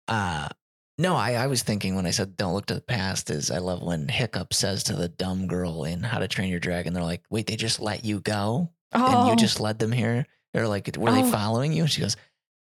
Uh, 0.08 0.48
no, 0.96 1.14
I, 1.14 1.34
I 1.34 1.46
was 1.46 1.62
thinking 1.62 1.94
when 1.94 2.06
I 2.06 2.10
said 2.10 2.36
don't 2.36 2.54
look 2.54 2.66
to 2.66 2.74
the 2.74 2.80
past 2.80 3.30
is 3.30 3.50
I 3.50 3.58
love 3.58 3.82
when 3.82 4.08
Hiccup 4.08 4.52
says 4.54 4.82
to 4.84 4.94
the 4.94 5.08
dumb 5.08 5.46
girl 5.46 5.84
in 5.84 6.02
How 6.02 6.18
to 6.18 6.26
Train 6.28 6.48
Your 6.50 6.60
Dragon, 6.60 6.92
they're 6.94 7.02
like, 7.04 7.22
wait, 7.30 7.46
they 7.46 7.56
just 7.56 7.78
let 7.80 8.04
you 8.04 8.20
go? 8.20 8.70
And 8.92 9.02
Oh, 9.14 9.28
you 9.28 9.36
just 9.36 9.60
led 9.60 9.78
them 9.78 9.92
here? 9.92 10.26
They're 10.54 10.66
like, 10.66 10.90
were 10.96 11.12
they 11.12 11.22
Oh. 11.22 11.30
following 11.30 11.72
you? 11.72 11.82
And 11.82 11.90
she 11.90 12.00
goes, 12.00 12.16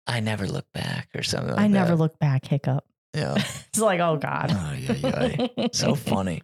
I 0.06 0.20
never 0.20 0.46
look 0.46 0.66
back 0.72 1.08
or 1.14 1.22
something 1.22 1.50
like 1.50 1.60
I 1.60 1.66
never 1.66 1.94
look 1.96 2.18
back. 2.18 2.46
Hiccup. 2.46 2.84
Yeah. 3.14 3.36
It's 3.72 3.78
like, 3.80 4.00
oh 4.00 4.18
god. 4.18 4.50
Oh, 4.50 4.72
yeah, 4.74 5.46
yeah. 5.56 5.68
so 5.72 5.94
funny. 5.94 6.42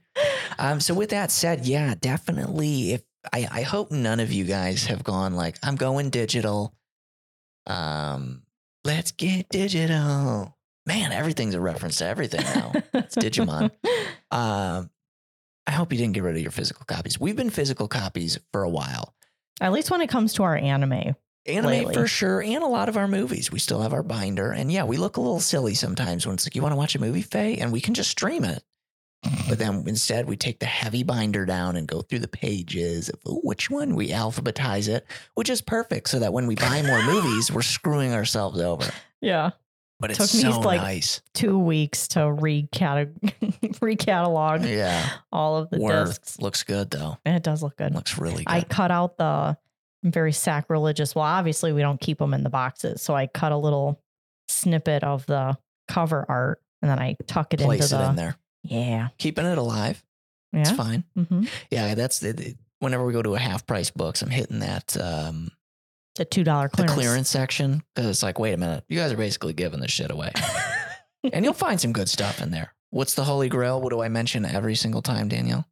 Um, 0.59 0.81
so 0.81 0.95
with 0.95 1.11
that 1.11 1.31
said, 1.31 1.67
yeah, 1.67 1.95
definitely. 2.01 2.93
If 2.95 3.03
I, 3.31 3.47
I 3.51 3.63
hope 3.63 3.91
none 3.91 4.19
of 4.19 4.33
you 4.33 4.45
guys 4.45 4.87
have 4.87 5.05
gone 5.05 5.35
like, 5.35 5.59
I'm 5.63 5.77
going 5.77 6.09
digital. 6.09 6.73
Um, 7.67 8.45
let's 8.83 9.13
get 9.13 9.51
digital. 9.51 10.57
Man, 10.87 11.13
everything's 11.13 11.55
a 11.55 11.61
reference 11.61 11.97
to 11.99 12.07
everything 12.07 12.41
now. 12.41 12.73
it's 12.95 13.15
Digimon. 13.17 13.71
Um, 14.31 14.91
I 15.67 15.71
hope 15.73 15.91
you 15.93 15.99
didn't 15.99 16.13
get 16.15 16.23
rid 16.23 16.37
of 16.37 16.43
your 16.43 16.51
physical 16.51 16.85
copies. 16.87 17.19
We've 17.21 17.37
been 17.37 17.49
physical 17.51 17.89
copies 17.89 18.39
for 18.53 18.63
a 18.63 18.69
while. 18.69 19.15
At 19.61 19.73
least 19.73 19.91
when 19.91 20.01
it 20.03 20.09
comes 20.09 20.35
to 20.35 20.43
our 20.45 20.57
anime. 20.57 21.15
Anime 21.47 21.71
Lately. 21.71 21.95
for 21.95 22.07
sure, 22.07 22.43
and 22.43 22.63
a 22.63 22.67
lot 22.67 22.89
of 22.89 22.97
our 22.97 23.09
movies. 23.09 23.51
We 23.51 23.59
still 23.59 23.81
have 23.81 23.93
our 23.95 24.03
binder, 24.03 24.51
and 24.53 24.71
yeah, 24.71 24.85
we 24.85 24.97
look 24.99 25.17
a 25.17 25.21
little 25.21 25.41
silly 25.41 25.75
sometimes 25.75 26.27
when 26.27 26.35
it's 26.35 26.45
like 26.47 26.55
you 26.55 26.61
want 26.63 26.73
to 26.73 26.77
watch 26.77 26.95
a 26.95 26.99
movie, 27.01 27.23
Faye, 27.23 27.57
and 27.57 27.73
we 27.73 27.81
can 27.81 27.95
just 27.95 28.11
stream 28.11 28.45
it. 28.45 28.63
But 29.49 29.59
then 29.59 29.83
instead, 29.87 30.29
we 30.29 30.37
take 30.37 30.61
the 30.61 30.67
heavy 30.67 31.03
binder 31.03 31.45
down 31.47 31.75
and 31.77 31.89
go 31.89 32.03
through 32.03 32.21
the 32.21 32.29
pages 32.29 33.09
of 33.09 33.19
"Ooh, 33.27 33.41
which 33.43 33.69
one 33.71 33.95
we 33.97 34.11
alphabetize 34.11 34.89
it, 34.89 35.07
which 35.35 35.49
is 35.51 35.61
perfect, 35.63 36.09
so 36.11 36.19
that 36.19 36.33
when 36.33 36.47
we 36.47 36.55
buy 36.55 36.83
more 36.83 37.03
movies, 37.03 37.51
we're 37.51 37.63
screwing 37.63 38.13
ourselves 38.13 38.61
over. 38.61 38.89
Yeah. 39.21 39.51
But 40.01 40.11
it's 40.13 40.19
Took 40.31 40.35
me, 40.45 40.53
so 40.53 40.61
like, 40.61 40.81
nice. 40.81 41.21
Two 41.35 41.59
weeks 41.59 42.07
to 42.09 42.21
recata- 42.21 43.11
recatalog 43.81 44.69
Yeah, 44.69 45.09
all 45.33 45.57
of 45.57 45.71
the 45.71 45.79
worth 45.81 46.21
discs. 46.23 46.39
looks 46.39 46.63
good 46.63 46.91
though. 46.91 47.19
And 47.25 47.35
it 47.37 47.43
does 47.43 47.63
look 47.63 47.77
good. 47.77 47.95
Looks 47.95 48.17
really 48.19 48.45
good. 48.45 48.53
I 48.53 48.63
cut 48.63 48.91
out 48.93 49.17
the 49.19 49.57
very 50.03 50.33
sacrilegious. 50.33 51.15
Well, 51.15 51.25
obviously 51.25 51.73
we 51.73 51.81
don't 51.81 52.01
keep 52.01 52.19
them 52.19 52.35
in 52.35 52.43
the 52.43 52.51
boxes, 52.51 53.03
so 53.03 53.15
I 53.15 53.27
cut 53.27 53.53
a 53.53 53.57
little 53.57 54.01
snippet 54.49 55.05
of 55.05 55.27
the 55.27 55.57
cover 55.89 56.25
art 56.29 56.61
and 56.83 56.91
then 56.91 56.99
I 56.99 57.17
tuck 57.27 57.55
it 57.55 57.61
Place 57.61 57.83
into 57.91 57.97
it 57.97 57.99
the 58.05 58.11
in 58.11 58.17
there, 58.17 58.37
yeah 58.63 59.09
keeping 59.19 59.45
it 59.47 59.59
alive. 59.59 60.03
It's 60.53 60.71
yeah. 60.71 60.77
fine. 60.77 61.05
hmm 61.15 61.45
Yeah, 61.71 61.95
that's 61.95 62.21
the, 62.21 62.55
whenever 62.79 63.05
we 63.05 63.13
go 63.13 63.23
to 63.23 63.35
a 63.35 63.39
half 63.39 63.67
price 63.67 63.91
books, 63.91 64.23
I'm 64.23 64.31
hitting 64.31 64.61
that 64.61 64.97
um, 64.97 65.51
The 66.17 66.25
two 66.25 66.45
dollar 66.45 66.69
the 66.69 66.77
clearance. 66.77 66.95
clearance 66.95 67.29
section 67.31 67.83
because 67.95 68.09
it's 68.09 68.23
like, 68.23 68.39
wait 68.39 68.53
a 68.55 68.57
minute, 68.57 68.85
you 68.89 68.99
guys 68.99 69.13
are 69.13 69.17
basically 69.17 69.53
giving 69.53 69.81
this 69.81 69.91
shit 69.91 70.11
away, 70.11 70.33
and 71.33 71.45
you'll 71.45 71.53
find 71.55 71.81
some 71.81 71.93
good 71.93 72.09
stuff 72.09 72.41
in 72.41 72.51
there. 72.51 72.73
What's 72.91 73.15
the 73.15 73.25
holy 73.25 73.49
grail? 73.51 73.81
What 73.83 73.91
do 73.91 74.01
I 74.01 74.09
mention 74.09 74.47
every 74.47 74.75
single 74.75 75.03
time, 75.03 75.29
Danielle? 75.29 75.67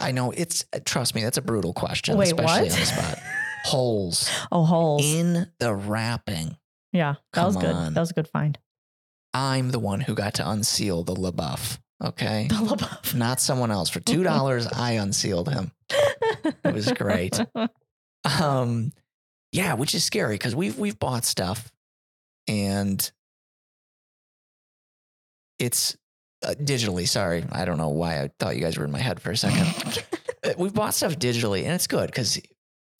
I 0.00 0.12
know 0.12 0.30
it's 0.30 0.64
trust 0.84 1.14
me, 1.14 1.22
that's 1.22 1.38
a 1.38 1.42
brutal 1.42 1.72
question, 1.72 2.16
Wait, 2.16 2.26
especially 2.26 2.68
what? 2.68 2.72
on 2.72 2.80
the 2.80 2.86
spot. 2.86 3.18
Holes 3.64 4.30
oh, 4.52 4.64
holes. 4.64 5.04
in 5.04 5.50
the 5.58 5.74
wrapping. 5.74 6.56
yeah, 6.92 7.16
that 7.32 7.44
was 7.44 7.56
Come 7.56 7.62
good. 7.64 7.74
on. 7.74 7.94
That 7.94 8.00
was 8.00 8.10
a 8.12 8.14
good 8.14 8.28
find. 8.28 8.56
I'm 9.34 9.70
the 9.72 9.80
one 9.80 10.00
who 10.00 10.14
got 10.14 10.34
to 10.34 10.48
unseal 10.48 11.02
the 11.02 11.14
LaBeouf. 11.14 11.78
Okay. 12.02 12.46
The 12.48 12.54
LaBeouf. 12.54 13.14
Not 13.14 13.40
someone 13.40 13.70
else. 13.70 13.90
For 13.90 14.00
two 14.00 14.22
dollars, 14.22 14.66
I 14.68 14.92
unsealed 14.92 15.48
him. 15.48 15.72
It 16.64 16.72
was 16.72 16.90
great. 16.92 17.38
Um, 18.40 18.92
yeah, 19.52 19.74
which 19.74 19.94
is 19.94 20.04
scary 20.04 20.34
because 20.34 20.54
we've 20.54 20.76
we've 20.78 20.98
bought 20.98 21.24
stuff, 21.24 21.72
and 22.48 23.10
it's 25.58 25.96
uh, 26.42 26.54
digitally. 26.58 27.08
Sorry, 27.08 27.44
I 27.52 27.64
don't 27.64 27.78
know 27.78 27.88
why 27.88 28.22
I 28.22 28.30
thought 28.38 28.56
you 28.56 28.62
guys 28.62 28.78
were 28.78 28.84
in 28.84 28.92
my 28.92 28.98
head 28.98 29.20
for 29.20 29.30
a 29.30 29.36
second. 29.36 30.04
Uh, 30.44 30.52
we've 30.56 30.72
bought 30.72 30.94
stuff 30.94 31.18
digitally, 31.18 31.64
and 31.64 31.72
it's 31.72 31.88
good 31.88 32.06
because 32.06 32.40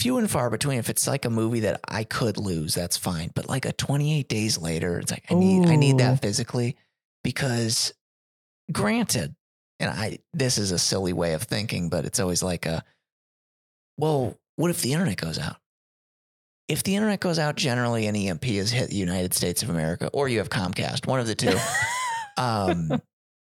few 0.01 0.19
and 0.19 0.29
far 0.29 0.51
between. 0.51 0.79
If 0.79 0.91
it's 0.91 1.07
like 1.07 1.25
a 1.25 1.31
movie 1.31 1.61
that 1.61 1.81
I 1.87 2.03
could 2.03 2.37
lose, 2.37 2.75
that's 2.75 2.97
fine. 2.97 3.31
But 3.33 3.49
like 3.49 3.65
a 3.65 3.73
28 3.73 4.29
days 4.29 4.59
later, 4.59 4.99
it's 4.99 5.13
like 5.13 5.25
I 5.31 5.35
need 5.35 5.67
I 5.69 5.77
need 5.77 5.99
that 5.99 6.21
physically 6.21 6.77
because, 7.23 7.93
granted, 8.73 9.37
and 9.79 9.91
I 9.91 10.19
this 10.35 10.59
is 10.59 10.73
a 10.73 10.79
silly 10.79 11.13
way 11.13 11.35
of 11.35 11.43
thinking, 11.43 11.89
but 11.89 12.05
it's 12.05 12.21
always 12.21 12.43
like 12.43 12.67
a, 12.67 12.83
well, 13.97 14.37
what 14.57 14.71
if 14.71 14.83
the 14.83 14.93
internet 14.93 15.17
goes 15.17 15.39
out? 15.39 15.57
If 16.69 16.83
the 16.83 16.97
internet 16.97 17.21
goes 17.21 17.39
out, 17.39 17.57
generally 17.57 18.07
an 18.09 18.17
EMP 18.17 18.45
has 18.45 18.71
hit 18.71 18.91
the 18.91 18.97
United 18.97 19.33
States 19.33 19.63
of 19.63 19.71
America, 19.71 20.11
or 20.13 20.29
you 20.29 20.39
have 20.39 20.51
Comcast, 20.51 21.07
one 21.07 21.21
of 21.21 21.27
the 21.27 21.35
two 21.35 21.57
um, 22.37 23.01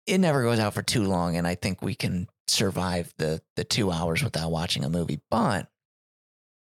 it 0.06 0.18
never 0.18 0.42
goes 0.42 0.58
out 0.58 0.74
for 0.74 0.82
too 0.82 1.04
long, 1.04 1.36
and 1.36 1.46
I 1.46 1.54
think 1.54 1.82
we 1.82 1.94
can 1.94 2.28
survive 2.46 3.12
the 3.18 3.40
the 3.56 3.64
two 3.64 3.90
hours 3.90 4.22
without 4.22 4.50
watching 4.50 4.84
a 4.84 4.90
movie. 4.90 5.20
But 5.30 5.68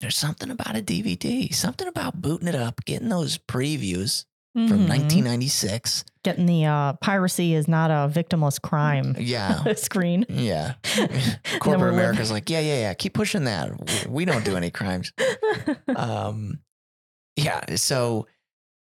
there's 0.01 0.17
something 0.17 0.51
about 0.51 0.77
a 0.77 0.83
DVD, 0.83 1.53
something 1.55 1.87
about 1.89 2.21
booting 2.21 2.49
it 2.49 2.55
up, 2.55 2.85
getting 2.85 3.09
those 3.09 3.39
previews 3.39 4.25
from 4.55 4.69
Mhm. 4.69 4.89
1996. 4.89 6.05
Getting 6.25 6.47
the 6.47 6.67
uh, 6.67 6.93
piracy 6.95 7.55
is 7.55 7.67
not 7.69 7.91
a 7.91 8.09
victimless 8.13 8.61
crime 8.61 9.17
Yeah, 9.19 9.73
screen. 9.77 10.27
yeah. 10.29 10.75
Corporate 11.61 11.95
America's 11.95 12.31
like, 12.31 12.51
yeah, 12.51 12.61
yeah, 12.61 12.81
yeah. 12.81 12.95
Keep 12.95 13.15
pushing 13.15 13.45
that. 13.45 13.71
We, 14.07 14.11
we 14.11 14.25
don't 14.25 14.45
do 14.45 14.57
any 14.57 14.71
crimes. 14.71 15.13
Um, 15.97 16.61
yeah. 17.37 17.77
So 17.77 18.27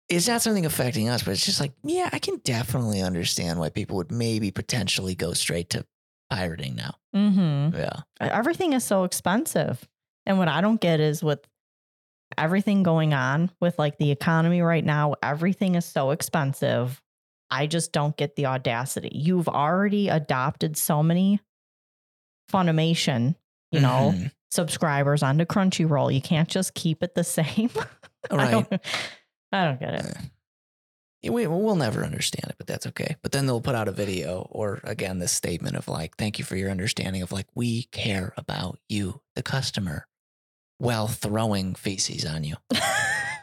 it's 0.09 0.27
not 0.27 0.41
something 0.41 0.65
affecting 0.65 1.09
us, 1.09 1.23
but 1.23 1.31
it's 1.31 1.45
just 1.45 1.59
like, 1.59 1.73
yeah, 1.83 2.09
I 2.13 2.19
can 2.19 2.37
definitely 2.43 3.01
understand 3.01 3.59
why 3.59 3.69
people 3.69 3.97
would 3.97 4.11
maybe 4.11 4.51
potentially 4.51 5.15
go 5.15 5.33
straight 5.33 5.69
to 5.71 5.85
pirating 6.29 6.75
now. 6.75 6.95
Mhm. 7.15 7.73
Yeah. 7.73 8.01
Everything 8.21 8.73
is 8.73 8.83
so 8.83 9.03
expensive. 9.03 9.87
And 10.25 10.37
what 10.37 10.47
I 10.47 10.61
don't 10.61 10.79
get 10.79 10.99
is 10.99 11.23
with 11.23 11.39
everything 12.37 12.83
going 12.83 13.13
on 13.13 13.49
with 13.61 13.77
like 13.79 13.97
the 13.97 14.11
economy 14.11 14.61
right 14.61 14.83
now, 14.83 15.15
everything 15.23 15.75
is 15.75 15.85
so 15.85 16.11
expensive. 16.11 17.01
I 17.49 17.67
just 17.67 17.91
don't 17.93 18.15
get 18.17 18.35
the 18.35 18.45
audacity. 18.47 19.09
You've 19.13 19.47
already 19.47 20.09
adopted 20.09 20.77
so 20.77 21.01
many 21.03 21.39
Funimation, 22.51 23.35
you 23.71 23.81
know, 23.81 24.13
Mhm. 24.15 24.31
subscribers 24.51 25.21
onto 25.21 25.43
Crunchyroll. 25.45 26.13
You 26.13 26.21
can't 26.21 26.47
just 26.47 26.73
keep 26.73 27.03
it 27.03 27.13
the 27.13 27.23
same. 27.25 27.69
I 28.31 28.35
Right. 28.35 28.81
I 29.51 29.65
don't 29.65 29.79
get 29.79 29.93
it. 29.93 30.05
Eh. 30.05 30.21
Yeah, 31.23 31.31
We, 31.31 31.47
we'll 31.47 31.75
never 31.75 32.03
understand 32.05 32.49
it, 32.49 32.55
but 32.57 32.67
that's 32.67 32.85
okay. 32.87 33.15
But 33.21 33.31
then 33.31 33.45
they'll 33.45 33.61
put 33.61 33.75
out 33.75 33.87
a 33.87 33.91
video 33.91 34.47
or 34.51 34.79
again, 34.83 35.19
this 35.19 35.31
statement 35.31 35.75
of 35.75 35.87
like, 35.87 36.15
thank 36.17 36.37
you 36.39 36.45
for 36.45 36.55
your 36.55 36.69
understanding 36.69 37.21
of 37.21 37.31
like, 37.31 37.47
we 37.55 37.83
care 37.91 38.33
about 38.37 38.79
you, 38.87 39.21
the 39.35 39.43
customer, 39.43 40.07
while 40.77 41.07
throwing 41.07 41.73
feces 41.75 42.25
on 42.25 42.43
you. 42.43 42.55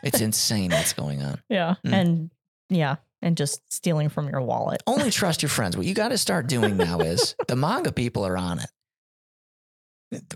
It's 0.05 0.21
insane 0.21 0.71
what's 0.71 0.93
going 0.93 1.23
on. 1.23 1.41
yeah. 1.49 1.77
Mm. 1.87 1.93
And 1.95 2.31
yeah. 2.69 2.97
And 3.23 3.39
just 3.39 3.63
stealing 3.73 4.11
from 4.11 4.29
your 4.29 4.43
wallet. 4.43 4.83
Only 4.87 5.11
trust 5.11 5.41
your 5.41 5.49
friends. 5.49 5.79
What 5.79 5.87
you 5.87 5.95
got 5.95 6.11
to 6.11 6.19
start 6.19 6.47
doing 6.47 6.77
now 6.77 6.99
is 6.99 7.35
the 7.49 7.57
manga 7.57 7.91
people 7.91 8.27
are 8.27 8.37
on 8.37 8.59
it. 8.59 8.67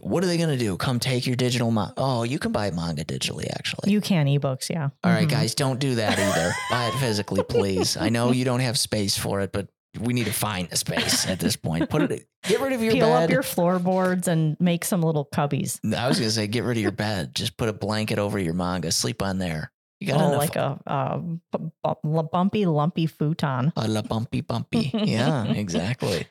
What 0.01 0.23
are 0.25 0.27
they 0.27 0.37
going 0.37 0.49
to 0.51 0.57
do? 0.57 0.77
Come 0.77 0.99
take 1.01 1.27
your 1.27 1.37
digital 1.37 1.71
manga? 1.71 1.95
Oh, 1.97 2.23
you 2.23 2.38
can 2.38 2.53
buy 2.53 2.71
manga 2.71 3.05
digitally, 3.05 3.49
actually. 3.51 3.91
You 3.93 4.01
can 4.01 4.27
ebooks, 4.27 4.71
yeah. 4.71 4.88
All 5.05 5.11
right, 5.12 5.27
Mhm. 5.27 5.31
guys, 5.31 5.55
don't 5.55 5.79
do 5.81 5.97
that 5.97 6.19
either. 6.19 6.53
Buy 6.71 6.87
it 6.88 6.95
physically, 6.95 7.43
please. 7.43 7.97
I 7.97 8.09
know 8.09 8.33
you 8.33 8.45
don't 8.45 8.61
have 8.61 8.79
space 8.79 9.17
for 9.19 9.41
it, 9.41 9.53
but 9.53 9.69
we 10.01 10.12
need 10.12 10.27
to 10.27 10.33
find 10.33 10.69
the 10.69 10.77
space 10.77 11.27
at 11.27 11.38
this 11.41 11.57
point. 11.57 11.88
Put 11.91 12.11
it, 12.12 12.27
get 12.45 12.61
rid 12.61 12.73
of 12.73 12.83
your 12.83 12.93
Peel 12.93 13.07
bed. 13.09 13.25
up 13.25 13.31
your 13.31 13.43
floorboards 13.43 14.29
and 14.29 14.57
make 14.61 14.85
some 14.85 15.03
little 15.03 15.27
cubbies. 15.35 15.81
I 15.95 16.07
was 16.09 16.19
gonna 16.19 16.31
say, 16.31 16.47
get 16.47 16.64
rid 16.64 16.77
of 16.77 16.83
your 16.83 16.93
bed. 16.93 17.35
Just 17.35 17.57
put 17.57 17.69
a 17.69 17.73
blanket 17.73 18.19
over 18.19 18.38
your 18.38 18.55
manga. 18.55 18.93
Sleep 18.93 19.23
on 19.23 19.38
there. 19.38 19.73
You 20.01 20.09
got 20.09 20.21
Oh, 20.21 20.37
like 20.37 20.55
a, 20.57 20.79
uh, 20.87 21.17
bu- 21.19 21.71
bu- 21.83 22.23
bumpy, 22.31 22.67
lumpy 22.67 23.07
futon. 23.07 23.73
a 23.77 23.88
la 23.88 24.03
bumpy 24.03 24.43
bumpy. 24.43 24.91
yeah, 24.95 25.45
exactly. 25.47 26.27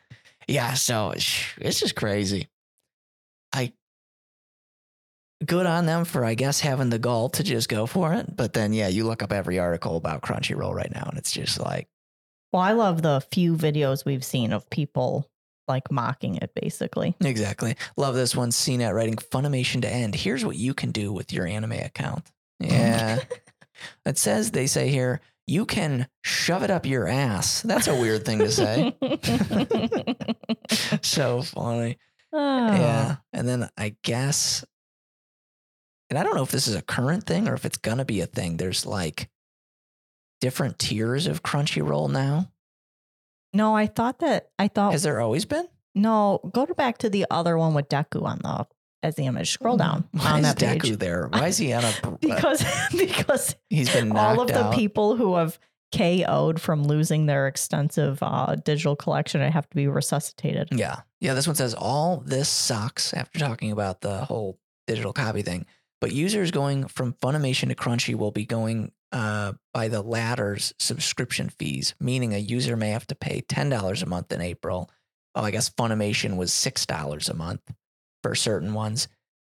Yeah, 0.48 0.74
so 0.76 1.12
it's 1.12 1.80
just 1.80 1.96
crazy. 1.96 2.48
I 3.54 3.74
good 5.46 5.66
on 5.66 5.86
them 5.86 6.06
for 6.06 6.26
I 6.26 6.34
guess 6.34 6.60
having 6.60 6.90
the 6.90 7.00
gall 7.00 7.30
to 7.30 7.44
just 7.44 7.70
go 7.70 7.86
for 7.86 8.14
it. 8.14 8.36
But 8.36 8.54
then 8.54 8.74
yeah, 8.74 8.88
you 8.88 9.04
look 9.04 9.24
up 9.24 9.32
every 9.32 9.60
article 9.60 9.98
about 9.98 10.22
Crunchyroll 10.22 10.74
right 10.74 10.94
now, 10.94 11.08
and 11.10 11.18
it's 11.18 11.32
just 11.32 11.60
like 11.60 11.88
Well, 12.52 12.62
I 12.62 12.74
love 12.74 13.02
the 13.02 13.22
few 13.32 13.56
videos 13.56 14.06
we've 14.06 14.26
seen 14.26 14.54
of 14.54 14.70
people 14.70 15.30
like 15.68 15.92
mocking 15.92 16.36
it, 16.38 16.52
basically. 16.56 17.14
exactly. 17.20 17.76
Love 17.98 18.16
this 18.16 18.36
one. 18.36 18.52
CNET 18.52 18.94
writing 18.94 19.16
Funimation 19.16 19.82
to 19.82 19.90
end. 19.90 20.16
Here's 20.16 20.46
what 20.46 20.56
you 20.56 20.74
can 20.74 20.92
do 20.92 21.12
with 21.12 21.34
your 21.34 21.46
anime 21.46 21.74
account. 21.74 22.32
Yeah. 22.60 23.20
it 24.06 24.18
says 24.18 24.52
they 24.52 24.68
say 24.68 24.88
here 24.90 25.20
you 25.46 25.66
can 25.66 26.08
shove 26.24 26.64
it 26.64 26.70
up 26.70 26.86
your 26.86 27.08
ass. 27.08 27.62
That's 27.62 27.88
a 27.88 27.96
weird 27.96 28.26
thing 28.26 28.40
to 28.40 28.52
say. 28.52 28.96
so 31.02 31.42
funny. 31.42 31.98
Oh. 32.34 32.68
Yeah. 32.68 33.18
And 33.34 33.48
then 33.48 33.70
I 33.78 33.96
guess, 34.04 34.66
and 36.10 36.18
I 36.18 36.24
don't 36.24 36.36
know 36.36 36.44
if 36.44 36.52
this 36.52 36.68
is 36.68 36.76
a 36.76 36.82
current 36.82 37.26
thing 37.26 37.48
or 37.48 37.54
if 37.54 37.66
it's 37.66 37.78
going 37.78 37.98
to 37.98 38.06
be 38.06 38.22
a 38.22 38.26
thing. 38.26 38.58
There's 38.58 38.86
like 38.86 39.30
different 40.42 40.80
tiers 40.80 41.28
of 41.28 41.44
Crunchyroll 41.44 42.12
now. 42.12 42.52
No, 43.54 43.76
I 43.76 43.88
thought 43.88 44.20
that 44.20 44.50
I 44.60 44.68
thought 44.68 44.92
Has 44.92 45.04
there 45.04 45.22
always 45.22 45.46
been? 45.46 45.68
no. 45.96 46.40
Go 46.54 46.66
to 46.66 46.76
back 46.76 47.00
to 47.00 47.10
the 47.10 47.26
other 47.32 47.58
one 47.58 47.74
with 47.74 47.90
Deku 47.90 48.24
on 48.24 48.40
the 48.40 48.68
as 49.04 49.16
the 49.16 49.26
image. 49.26 49.52
Scroll 49.52 49.76
hmm, 49.76 49.80
down 49.80 50.10
Why 50.12 50.32
on 50.32 50.40
is 50.40 50.54
that 50.54 50.60
page 50.60 50.92
Deku 50.92 51.00
there? 51.00 51.28
Why 51.32 51.48
is 51.48 51.58
he 51.58 51.74
on 51.74 51.84
a. 51.84 51.94
Uh, 52.04 52.12
because 52.20 52.64
because 52.92 53.56
he's 53.70 53.92
been 53.92 54.12
all 54.12 54.42
of 54.42 54.50
knocked 54.50 54.54
the 54.54 54.72
people 54.76 55.16
who 55.16 55.36
have 55.36 55.58
KO'd 55.96 56.60
from 56.60 56.86
losing 56.86 57.26
their 57.26 57.48
extensive 57.48 58.20
uh, 58.22 58.56
digital 58.56 58.96
collection 58.96 59.42
and 59.42 59.54
have 59.54 59.70
to 59.70 59.76
be 59.76 59.88
resuscitated. 59.88 60.70
Yeah. 60.72 61.02
Yeah. 61.22 61.34
This 61.34 61.48
one 61.48 61.56
says 61.56 61.74
all 61.74 62.24
this 62.26 62.50
sucks 62.50 63.14
after 63.14 63.40
talking 63.40 63.72
about 63.72 64.02
the 64.02 64.26
whole 64.26 64.60
digital 64.86 65.14
copy 65.14 65.42
thing. 65.42 65.66
But 66.00 66.12
users 66.12 66.52
going 66.52 66.88
from 66.88 67.14
Funimation 67.14 67.70
to 67.70 67.76
Crunchy 67.76 68.16
will 68.16 68.32
be 68.32 68.46
going 68.46 68.92
uh, 69.12 69.54
by 69.74 69.88
the 69.88 70.02
latter's 70.02 70.74
subscription 70.78 71.50
fees, 71.50 71.96
meaning 72.00 72.34
a 72.34 72.38
user 72.38 72.76
may 72.76 72.90
have 72.90 73.08
to 73.08 73.16
pay 73.16 73.42
$10 73.42 74.04
a 74.04 74.06
month 74.06 74.32
in 74.32 74.42
April. 74.42 74.92
Oh, 75.34 75.44
I 75.44 75.52
guess 75.52 75.70
Funimation 75.70 76.36
was 76.38 76.52
$6 76.52 77.30
a 77.30 77.34
month 77.34 77.62
for 78.22 78.36
certain 78.36 78.74
ones, 78.74 79.08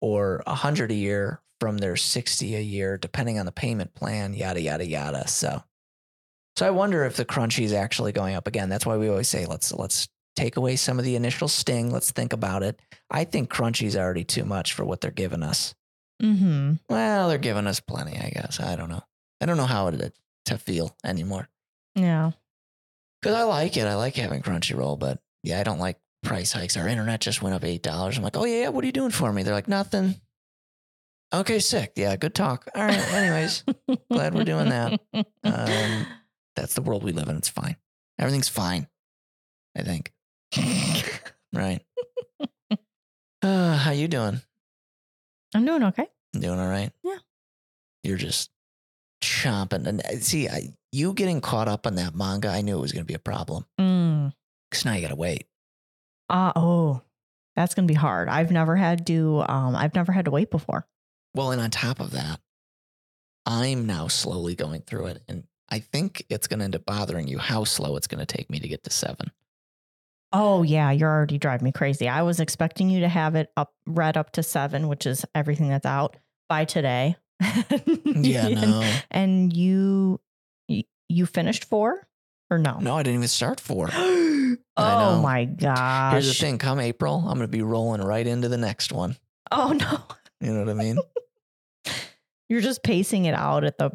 or 0.00 0.42
100 0.46 0.92
a 0.92 0.94
year 0.94 1.40
from 1.60 1.78
their 1.78 1.96
60 1.96 2.54
a 2.54 2.60
year, 2.60 2.98
depending 2.98 3.38
on 3.38 3.46
the 3.46 3.52
payment 3.52 3.94
plan, 3.94 4.34
yada, 4.34 4.60
yada, 4.60 4.86
yada. 4.86 5.26
So. 5.26 5.62
So 6.58 6.66
I 6.66 6.70
wonder 6.70 7.04
if 7.04 7.14
the 7.14 7.24
crunchy 7.24 7.62
is 7.62 7.72
actually 7.72 8.10
going 8.10 8.34
up 8.34 8.48
again. 8.48 8.68
That's 8.68 8.84
why 8.84 8.96
we 8.96 9.08
always 9.08 9.28
say 9.28 9.46
let's 9.46 9.72
let's 9.72 10.08
take 10.34 10.56
away 10.56 10.74
some 10.74 10.98
of 10.98 11.04
the 11.04 11.14
initial 11.14 11.46
sting. 11.46 11.92
Let's 11.92 12.10
think 12.10 12.32
about 12.32 12.64
it. 12.64 12.80
I 13.12 13.22
think 13.22 13.48
crunchy's 13.48 13.96
already 13.96 14.24
too 14.24 14.44
much 14.44 14.72
for 14.72 14.84
what 14.84 15.00
they're 15.00 15.12
giving 15.12 15.44
us. 15.44 15.76
Mm-hmm. 16.20 16.72
Well, 16.88 17.28
they're 17.28 17.38
giving 17.38 17.68
us 17.68 17.78
plenty, 17.78 18.18
I 18.18 18.30
guess. 18.30 18.58
I 18.58 18.74
don't 18.74 18.88
know. 18.88 19.04
I 19.40 19.46
don't 19.46 19.56
know 19.56 19.66
how 19.66 19.86
it 19.86 20.12
to 20.46 20.58
feel 20.58 20.96
anymore 21.04 21.48
Yeah. 21.94 22.32
because 23.22 23.36
I 23.36 23.44
like 23.44 23.76
it. 23.76 23.86
I 23.86 23.94
like 23.94 24.16
having 24.16 24.42
Crunchyroll, 24.42 24.98
but 24.98 25.20
yeah, 25.44 25.60
I 25.60 25.62
don't 25.62 25.78
like 25.78 26.00
price 26.24 26.50
hikes. 26.50 26.76
Our 26.76 26.88
internet 26.88 27.20
just 27.20 27.40
went 27.40 27.54
up 27.54 27.62
eight 27.62 27.84
dollars. 27.84 28.16
I'm 28.18 28.24
like, 28.24 28.36
oh 28.36 28.44
yeah, 28.46 28.62
yeah, 28.62 28.68
what 28.70 28.82
are 28.82 28.86
you 28.88 28.92
doing 28.92 29.12
for 29.12 29.32
me? 29.32 29.44
They're 29.44 29.54
like, 29.54 29.68
nothing. 29.68 30.16
Okay, 31.32 31.60
sick. 31.60 31.92
Yeah, 31.94 32.16
good 32.16 32.34
talk. 32.34 32.68
All 32.74 32.82
right. 32.84 33.12
Anyways, 33.12 33.62
Glad 34.10 34.34
we're 34.34 34.42
doing 34.44 34.70
that. 34.70 34.98
Um, 35.44 36.06
that's 36.60 36.74
the 36.74 36.82
world 36.82 37.02
we 37.04 37.12
live 37.12 37.28
in. 37.28 37.36
It's 37.36 37.48
fine. 37.48 37.76
Everything's 38.18 38.48
fine. 38.48 38.88
I 39.76 39.82
think. 39.82 40.12
Right. 41.52 41.80
Uh, 43.42 43.76
how 43.78 43.92
you 43.92 44.06
doing? 44.06 44.42
I'm 45.54 45.64
doing 45.64 45.82
okay. 45.84 46.06
Doing 46.34 46.60
all 46.60 46.68
right? 46.68 46.90
Yeah. 47.02 47.16
You're 48.02 48.18
just 48.18 48.50
chomping. 49.22 49.86
And 49.86 50.02
uh, 50.04 50.18
see, 50.20 50.46
I, 50.48 50.74
you 50.92 51.14
getting 51.14 51.40
caught 51.40 51.68
up 51.68 51.86
on 51.86 51.94
that 51.94 52.14
manga, 52.14 52.48
I 52.48 52.60
knew 52.60 52.76
it 52.76 52.80
was 52.82 52.92
going 52.92 53.02
to 53.04 53.08
be 53.08 53.14
a 53.14 53.18
problem. 53.18 53.64
Mm. 53.80 54.34
Because 54.70 54.84
now 54.84 54.92
you 54.92 55.00
got 55.00 55.08
to 55.08 55.16
wait. 55.16 55.46
Uh, 56.28 56.52
oh, 56.54 57.00
That's 57.56 57.74
gonna 57.74 57.86
be 57.86 57.94
hard. 57.94 58.28
I've 58.28 58.50
never 58.52 58.76
had 58.76 59.06
to. 59.06 59.42
Um, 59.48 59.74
I've 59.74 59.94
never 59.94 60.12
had 60.12 60.26
to 60.26 60.30
wait 60.30 60.50
before. 60.50 60.86
Well, 61.34 61.50
and 61.52 61.60
on 61.60 61.70
top 61.70 62.00
of 62.00 62.10
that, 62.10 62.40
I'm 63.46 63.86
now 63.86 64.08
slowly 64.08 64.54
going 64.54 64.82
through 64.82 65.06
it. 65.06 65.22
And 65.26 65.44
I 65.70 65.80
think 65.80 66.24
it's 66.30 66.46
going 66.46 66.58
to 66.60 66.64
end 66.64 66.76
up 66.76 66.84
bothering 66.86 67.28
you 67.28 67.38
how 67.38 67.64
slow 67.64 67.96
it's 67.96 68.06
going 68.06 68.24
to 68.24 68.26
take 68.26 68.48
me 68.50 68.58
to 68.58 68.68
get 68.68 68.82
to 68.84 68.90
seven. 68.90 69.30
Oh 70.32 70.62
yeah, 70.62 70.90
you're 70.90 71.10
already 71.10 71.38
driving 71.38 71.64
me 71.64 71.72
crazy. 71.72 72.08
I 72.08 72.22
was 72.22 72.38
expecting 72.40 72.90
you 72.90 73.00
to 73.00 73.08
have 73.08 73.34
it 73.34 73.50
up 73.56 73.72
read 73.86 74.16
up 74.16 74.32
to 74.32 74.42
seven, 74.42 74.88
which 74.88 75.06
is 75.06 75.24
everything 75.34 75.68
that's 75.68 75.86
out 75.86 76.16
by 76.48 76.64
today. 76.64 77.16
Yeah, 78.04 78.46
and, 78.48 78.60
no. 78.60 78.92
and 79.10 79.52
you 79.52 80.20
you- 80.68 80.84
you 81.08 81.24
finished 81.26 81.64
four 81.66 82.06
or 82.50 82.58
no? 82.58 82.78
No, 82.80 82.96
I 82.96 83.02
didn't 83.02 83.16
even 83.20 83.28
start 83.28 83.60
four. 83.60 83.88
oh 83.94 85.20
my 85.22 85.44
gosh. 85.44 86.12
Here's 86.12 86.28
the 86.28 86.34
thing 86.34 86.58
come 86.58 86.80
April, 86.80 87.18
I'm 87.20 87.38
going 87.38 87.40
to 87.40 87.48
be 87.48 87.62
rolling 87.62 88.02
right 88.02 88.26
into 88.26 88.48
the 88.48 88.58
next 88.58 88.92
one. 88.92 89.16
Oh 89.50 89.72
no. 89.78 90.02
You 90.40 90.52
know 90.52 90.60
what 90.60 90.68
I 90.68 90.74
mean? 90.74 90.98
You're 92.48 92.60
just 92.60 92.82
pacing 92.82 93.26
it 93.26 93.34
out 93.34 93.64
at 93.64 93.78
the 93.78 93.90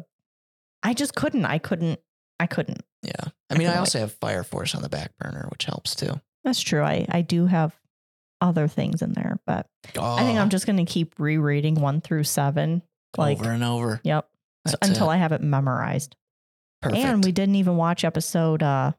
I 0.84 0.94
just 0.94 1.14
couldn't. 1.14 1.44
I 1.46 1.58
couldn't. 1.58 1.98
I 2.38 2.46
couldn't. 2.46 2.82
yeah. 3.02 3.12
I 3.50 3.56
mean, 3.56 3.68
I 3.68 3.76
also 3.78 3.98
have 4.00 4.12
Fire 4.14 4.42
Force 4.44 4.74
on 4.74 4.82
the 4.82 4.88
back 4.88 5.12
burner, 5.18 5.46
which 5.50 5.64
helps 5.64 5.94
too. 5.94 6.20
That's 6.44 6.60
true. 6.60 6.82
I 6.82 7.06
I 7.08 7.22
do 7.22 7.46
have 7.46 7.74
other 8.40 8.68
things 8.68 9.00
in 9.02 9.12
there, 9.12 9.38
but 9.46 9.66
I 9.98 10.24
think 10.24 10.38
I'm 10.38 10.50
just 10.50 10.66
going 10.66 10.84
to 10.84 10.90
keep 10.92 11.18
rereading 11.18 11.76
1 11.76 12.00
through 12.02 12.24
7 12.24 12.82
like 13.16 13.38
over 13.40 13.50
and 13.50 13.64
over. 13.64 14.00
yep 14.04 14.28
so- 14.66 14.76
until 14.82 15.10
it. 15.10 15.14
I 15.14 15.16
have 15.16 15.32
it 15.32 15.40
memorized. 15.40 16.16
Perfect. 16.82 17.02
And 17.02 17.24
we 17.24 17.32
didn't 17.32 17.54
even 17.54 17.76
watch 17.76 18.04
episode 18.04 18.62
uh 18.62 18.92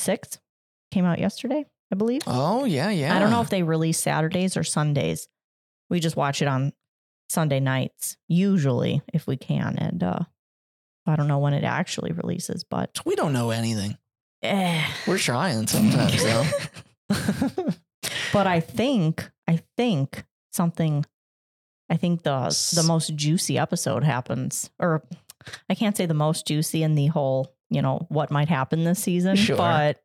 6 0.00 0.38
came 0.90 1.04
out 1.04 1.18
yesterday, 1.18 1.64
I 1.92 1.94
believe. 1.96 2.22
oh, 2.26 2.64
yeah, 2.64 2.90
yeah. 2.90 3.14
I 3.14 3.18
don't 3.20 3.30
know 3.30 3.42
if 3.42 3.50
they 3.50 3.62
release 3.62 4.00
Saturdays 4.00 4.56
or 4.56 4.64
Sundays. 4.64 5.28
We 5.90 6.00
just 6.00 6.16
watch 6.16 6.42
it 6.42 6.48
on 6.48 6.72
Sunday 7.28 7.60
nights 7.60 8.16
usually 8.28 9.02
if 9.12 9.26
we 9.26 9.36
can 9.36 9.76
and 9.78 10.02
uh 10.02 10.20
I 11.06 11.16
don't 11.16 11.28
know 11.28 11.38
when 11.38 11.54
it 11.54 11.64
actually 11.64 12.12
releases, 12.12 12.64
but 12.64 13.00
we 13.04 13.14
don't 13.16 13.32
know 13.32 13.50
anything. 13.50 13.96
eh. 14.42 14.84
We're 15.06 15.18
trying 15.18 15.66
sometimes, 15.66 16.22
though. 16.22 16.44
but 18.32 18.46
I 18.46 18.60
think 18.60 19.30
I 19.48 19.60
think 19.76 20.24
something 20.52 21.04
I 21.90 21.96
think 21.96 22.22
the 22.22 22.48
the 22.74 22.82
most 22.86 23.14
juicy 23.14 23.58
episode 23.58 24.04
happens 24.04 24.70
or 24.78 25.02
I 25.70 25.74
can't 25.74 25.96
say 25.96 26.06
the 26.06 26.14
most 26.14 26.46
juicy 26.46 26.82
in 26.82 26.96
the 26.96 27.06
whole, 27.06 27.54
you 27.70 27.80
know, 27.82 28.06
what 28.08 28.30
might 28.32 28.48
happen 28.48 28.82
this 28.84 29.00
season, 29.00 29.36
Sure. 29.36 29.56
but 29.56 30.02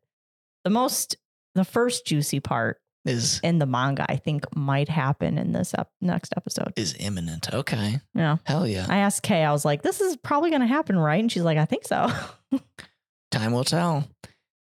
the 0.64 0.70
most 0.70 1.16
the 1.54 1.64
first 1.64 2.06
juicy 2.06 2.38
part 2.40 2.80
is 3.04 3.40
in 3.42 3.58
the 3.58 3.66
manga 3.66 4.06
I 4.08 4.16
think 4.16 4.44
might 4.56 4.88
happen 4.88 5.38
in 5.38 5.52
this 5.52 5.74
ep- 5.76 5.90
next 6.00 6.32
episode. 6.36 6.72
is 6.76 6.94
imminent. 6.98 7.52
Okay. 7.52 8.00
Yeah. 8.14 8.36
Hell 8.44 8.66
yeah. 8.66 8.86
I 8.88 8.98
asked 8.98 9.22
Kay, 9.22 9.42
I 9.42 9.52
was 9.52 9.64
like, 9.64 9.82
this 9.82 10.00
is 10.00 10.16
probably 10.16 10.50
going 10.50 10.60
to 10.62 10.68
happen, 10.68 10.96
right? 10.98 11.18
And 11.20 11.30
she's 11.30 11.42
like, 11.42 11.58
I 11.58 11.64
think 11.64 11.86
so. 11.86 12.10
Time 13.30 13.52
will 13.52 13.64
tell. 13.64 14.08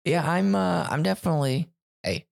Yeah, 0.05 0.27
I'm 0.29 0.55
uh 0.55 0.87
I'm 0.89 1.03
definitely 1.03 1.67
hey, 2.03 2.25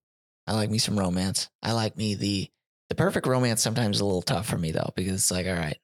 I 0.46 0.54
like 0.54 0.70
me 0.70 0.78
some 0.78 0.98
romance. 0.98 1.50
I 1.62 1.72
like 1.72 1.96
me 1.96 2.14
the 2.14 2.48
the 2.88 2.94
perfect 2.94 3.26
romance 3.26 3.60
sometimes 3.60 3.96
is 3.96 4.00
a 4.00 4.04
little 4.06 4.22
tough 4.22 4.46
for 4.46 4.56
me 4.56 4.70
though, 4.72 4.92
because 4.96 5.12
it's 5.14 5.30
like, 5.30 5.46
all 5.46 5.52
right, 5.52 5.76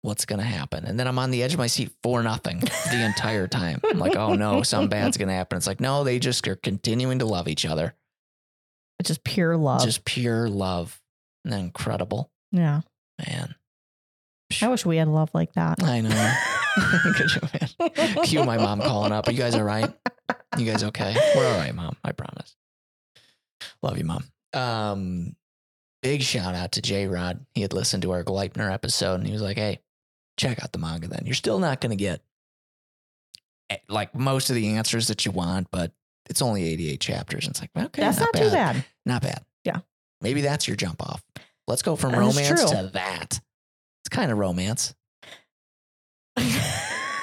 what's 0.00 0.24
gonna 0.24 0.42
happen? 0.42 0.84
And 0.84 0.98
then 0.98 1.06
I'm 1.06 1.18
on 1.18 1.30
the 1.30 1.42
edge 1.42 1.52
of 1.52 1.58
my 1.58 1.68
seat 1.68 1.92
for 2.02 2.22
nothing 2.22 2.58
the 2.90 3.04
entire 3.04 3.46
time. 3.46 3.80
I'm 3.84 3.98
like, 3.98 4.16
oh 4.16 4.34
no, 4.34 4.62
something 4.62 4.88
bad's 4.88 5.16
gonna 5.16 5.34
happen. 5.34 5.56
It's 5.58 5.66
like, 5.68 5.80
no, 5.80 6.02
they 6.04 6.18
just 6.18 6.46
are 6.48 6.56
continuing 6.56 7.20
to 7.20 7.26
love 7.26 7.46
each 7.46 7.64
other. 7.64 7.94
Just 9.06 9.24
pure 9.24 9.56
love. 9.56 9.84
Just 9.84 10.04
pure 10.04 10.48
love. 10.48 11.00
And 11.44 11.54
incredible. 11.54 12.30
yeah. 12.50 12.82
Man. 13.26 13.54
I 14.60 14.68
wish 14.68 14.84
we 14.84 14.98
had 14.98 15.08
love 15.08 15.30
like 15.32 15.52
that. 15.54 15.82
I 15.82 16.00
know. 16.00 16.34
Could 17.14 18.14
you? 18.16 18.22
Cue 18.22 18.44
my 18.44 18.56
mom 18.56 18.80
calling 18.80 19.12
up. 19.12 19.28
Are 19.28 19.32
you 19.32 19.38
guys 19.38 19.54
all 19.54 19.62
right? 19.62 19.90
You 20.58 20.64
guys 20.66 20.84
okay? 20.84 21.14
We're 21.34 21.46
all 21.46 21.58
right, 21.58 21.74
mom. 21.74 21.96
I 22.04 22.12
promise. 22.12 22.56
Love 23.82 23.98
you, 23.98 24.04
mom. 24.04 24.24
Um, 24.52 25.36
big 26.02 26.22
shout 26.22 26.54
out 26.54 26.72
to 26.72 26.82
J 26.82 27.06
Rod. 27.06 27.44
He 27.54 27.62
had 27.62 27.72
listened 27.72 28.02
to 28.02 28.12
our 28.12 28.24
Gleipnir 28.24 28.72
episode 28.72 29.16
and 29.16 29.26
he 29.26 29.32
was 29.32 29.42
like, 29.42 29.56
hey, 29.56 29.80
check 30.36 30.62
out 30.62 30.72
the 30.72 30.78
manga 30.78 31.08
then. 31.08 31.22
You're 31.24 31.34
still 31.34 31.58
not 31.58 31.80
going 31.80 31.90
to 31.90 31.96
get 31.96 32.20
eh, 33.70 33.78
like 33.88 34.14
most 34.14 34.50
of 34.50 34.56
the 34.56 34.74
answers 34.76 35.08
that 35.08 35.24
you 35.24 35.32
want, 35.32 35.68
but 35.70 35.92
it's 36.32 36.40
only 36.40 36.64
88 36.64 36.98
chapters. 36.98 37.44
And 37.44 37.50
it's 37.50 37.60
like, 37.60 37.70
okay, 37.76 38.00
That's 38.00 38.18
not, 38.18 38.32
too 38.32 38.48
bad. 38.48 38.82
Not 39.04 39.20
bad. 39.20 39.44
Yeah. 39.64 39.80
Maybe 40.22 40.40
that's 40.40 40.66
your 40.66 40.78
jump 40.78 41.02
off. 41.02 41.22
Let's 41.68 41.82
go 41.82 41.94
from 41.94 42.12
That 42.12 42.20
romance 42.20 42.64
to 42.70 42.90
that. 42.94 43.38
It's 44.00 44.08
kind 44.10 44.32
of 44.32 44.38
romance, 44.38 44.94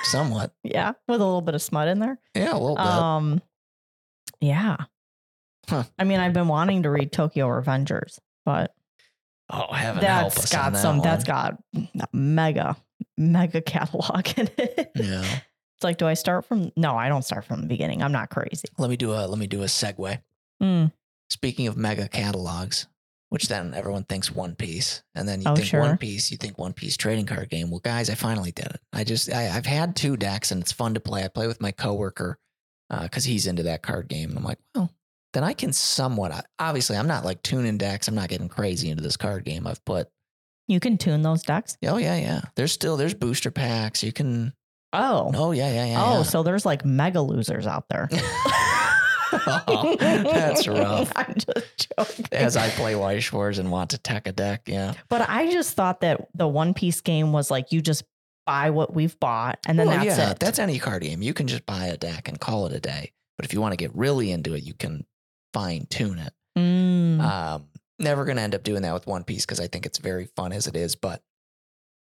somewhat. 0.04 0.54
yeah, 0.64 0.94
with 1.08 1.20
a 1.20 1.26
little 1.26 1.42
bit 1.42 1.56
of 1.56 1.62
smut 1.64 1.88
in 1.88 1.98
there. 1.98 2.20
Yeah, 2.36 2.54
a 2.54 2.60
little 2.60 2.76
bit. 2.76 2.86
Um, 2.86 3.42
yeah. 4.42 4.78
Huh. 5.68 5.86
I 5.98 6.04
mean, 6.04 6.20
I've 6.20 6.34
been 6.34 6.48
wanting 6.48 6.84
to 6.84 6.92
read 6.92 7.12
Tokyo 7.12 7.48
Revengers, 7.48 8.20
but 8.46 8.76
oh, 9.50 9.74
heaven 9.74 10.04
help 10.04 10.28
us 10.28 10.52
got 10.52 10.74
that 10.74 10.80
some. 10.80 11.00
That's 11.00 11.28
one. 11.28 11.58
got 11.82 12.04
a 12.04 12.08
mega, 12.16 12.78
mega 13.18 13.62
catalog 13.62 14.28
in 14.38 14.50
it. 14.58 14.92
Yeah. 14.96 15.26
It's 15.80 15.84
like, 15.86 15.98
do 15.98 16.08
I 16.08 16.14
start 16.14 16.44
from? 16.46 16.74
No, 16.76 16.98
I 16.98 17.08
don't 17.08 17.24
start 17.24 17.46
from 17.46 17.62
the 17.62 17.68
beginning. 17.68 18.04
I'm 18.04 18.12
not 18.12 18.30
crazy. 18.30 18.68
Let 18.78 18.90
me 18.90 18.98
do 18.98 19.14
a 19.14 19.24
let 19.28 19.40
me 19.40 19.48
do 19.48 19.62
a 19.62 19.66
segue. 19.68 20.20
Mm, 20.62 20.92
Speaking 21.30 21.68
of 21.68 21.78
mega 21.78 22.10
catalogs, 22.10 22.88
which 23.30 23.48
then 23.48 23.74
everyone 23.74 24.04
thinks 24.04 24.30
One 24.30 24.56
Piece, 24.56 25.04
and 25.16 25.26
then 25.26 25.40
you 25.42 25.48
Oh, 25.50 25.56
think 25.56 25.68
sure. 25.68 25.80
One 25.80 25.98
Piece, 25.98 26.32
you 26.32 26.38
think 26.38 26.58
One 26.58 26.74
Piece 26.74 26.98
trading 26.98 27.26
card 27.26 27.50
game. 27.50 27.70
Well, 27.72 27.80
guys, 27.80 28.10
I 28.10 28.16
finally 28.16 28.52
did 28.52 28.66
it. 28.66 28.82
I 28.92 29.06
just 29.06 29.32
I, 29.32 29.56
I've 29.56 29.66
had 29.66 29.96
two 29.96 30.18
decks, 30.18 30.52
and 30.52 30.62
it's 30.62 30.74
fun 30.74 30.96
to 30.96 31.00
play. 31.00 31.24
I 31.24 31.30
play 31.30 31.48
with 31.48 31.62
my 31.62 31.72
coworker 31.72 32.40
because 32.90 33.24
he's 33.24 33.48
into 33.48 33.64
that 33.64 33.82
card 33.82 34.10
game, 34.10 34.32
and 34.32 34.38
I'm 34.40 34.44
like, 34.44 34.60
well, 34.76 34.92
then 35.32 35.46
I 35.46 35.54
can 35.54 35.72
somewhat. 35.72 36.46
Obviously, 36.60 36.98
I'm 36.98 37.08
not 37.08 37.24
like 37.24 37.42
tuning 37.42 37.78
decks. 37.78 38.10
I'm 38.10 38.16
not 38.16 38.28
getting 38.28 38.50
crazy 38.50 38.90
into 38.90 39.02
this 39.04 39.16
card 39.16 39.46
game. 39.46 39.66
I've 39.66 39.86
put. 39.86 40.10
you 40.68 40.82
can 40.82 40.98
tune 40.98 41.22
those 41.22 41.44
decks. 41.44 41.78
Oh 41.86 41.96
yeah, 41.96 42.18
yeah. 42.18 42.42
There's 42.58 42.74
still 42.74 42.98
there's 42.98 43.14
booster 43.14 43.52
packs. 43.52 44.04
You 44.04 44.12
can. 44.12 44.52
Oh, 44.94 45.32
Oh 45.36 45.52
yeah, 45.52 45.72
yeah, 45.72 45.86
yeah. 45.86 46.04
oh, 46.04 46.18
yeah. 46.18 46.24
so 46.24 46.44
there's 46.44 46.66
like 46.66 46.84
mega 46.86 47.22
losers 47.22 47.68
out 47.68 47.86
there. 47.90 48.10
Oh, 49.32 49.96
that's 50.00 50.68
rough. 50.68 51.12
I'm 51.16 51.36
just 51.36 51.94
joking. 51.98 52.26
As 52.32 52.58
I 52.58 52.70
play 52.70 52.96
Weiss 52.96 53.24
Schwarz 53.26 53.60
and 53.60 53.72
want 53.72 53.92
to 53.92 54.00
tech 54.00 54.28
a 54.28 54.32
deck, 54.32 54.64
yeah. 54.66 54.94
But 55.08 55.30
I 55.30 55.52
just 55.52 55.76
thought 55.76 56.02
that 56.02 56.28
the 56.34 56.48
One 56.48 56.74
Piece 56.74 57.02
game 57.02 57.32
was 57.32 57.52
like 57.52 57.72
you 57.72 57.80
just 57.82 58.04
buy 58.48 58.72
what 58.72 58.94
we've 58.96 59.20
bought 59.20 59.60
and 59.68 59.78
then 59.78 59.86
Well, 59.88 59.98
that's 60.04 60.18
yeah, 60.18 60.32
it. 60.32 60.40
that's 60.40 60.58
any 60.58 60.80
card 60.80 61.04
game. 61.04 61.22
You 61.22 61.36
can 61.36 61.48
just 61.48 61.66
buy 61.68 61.86
a 61.86 61.96
deck 61.98 62.28
and 62.28 62.40
call 62.40 62.66
it 62.66 62.74
a 62.74 62.80
day. 62.80 63.12
But 63.38 63.46
if 63.46 63.54
you 63.54 63.62
want 63.62 63.74
to 63.74 63.78
get 63.78 63.96
really 63.96 64.32
into 64.32 64.56
it, 64.56 64.64
you 64.64 64.74
can 64.74 65.06
fine 65.54 65.86
tune 65.92 66.18
it. 66.18 66.34
Mm. 66.58 67.22
Um, 67.22 67.68
never 68.00 68.26
going 68.26 68.38
to 68.38 68.44
end 68.44 68.56
up 68.56 68.64
doing 68.64 68.82
that 68.82 68.94
with 68.94 69.06
One 69.06 69.24
Piece 69.24 69.46
because 69.46 69.60
I 69.60 69.68
think 69.68 69.86
it's 69.86 70.00
very 70.00 70.26
fun 70.36 70.52
as 70.54 70.66
it 70.66 70.76
is. 70.76 70.96
But 70.96 71.22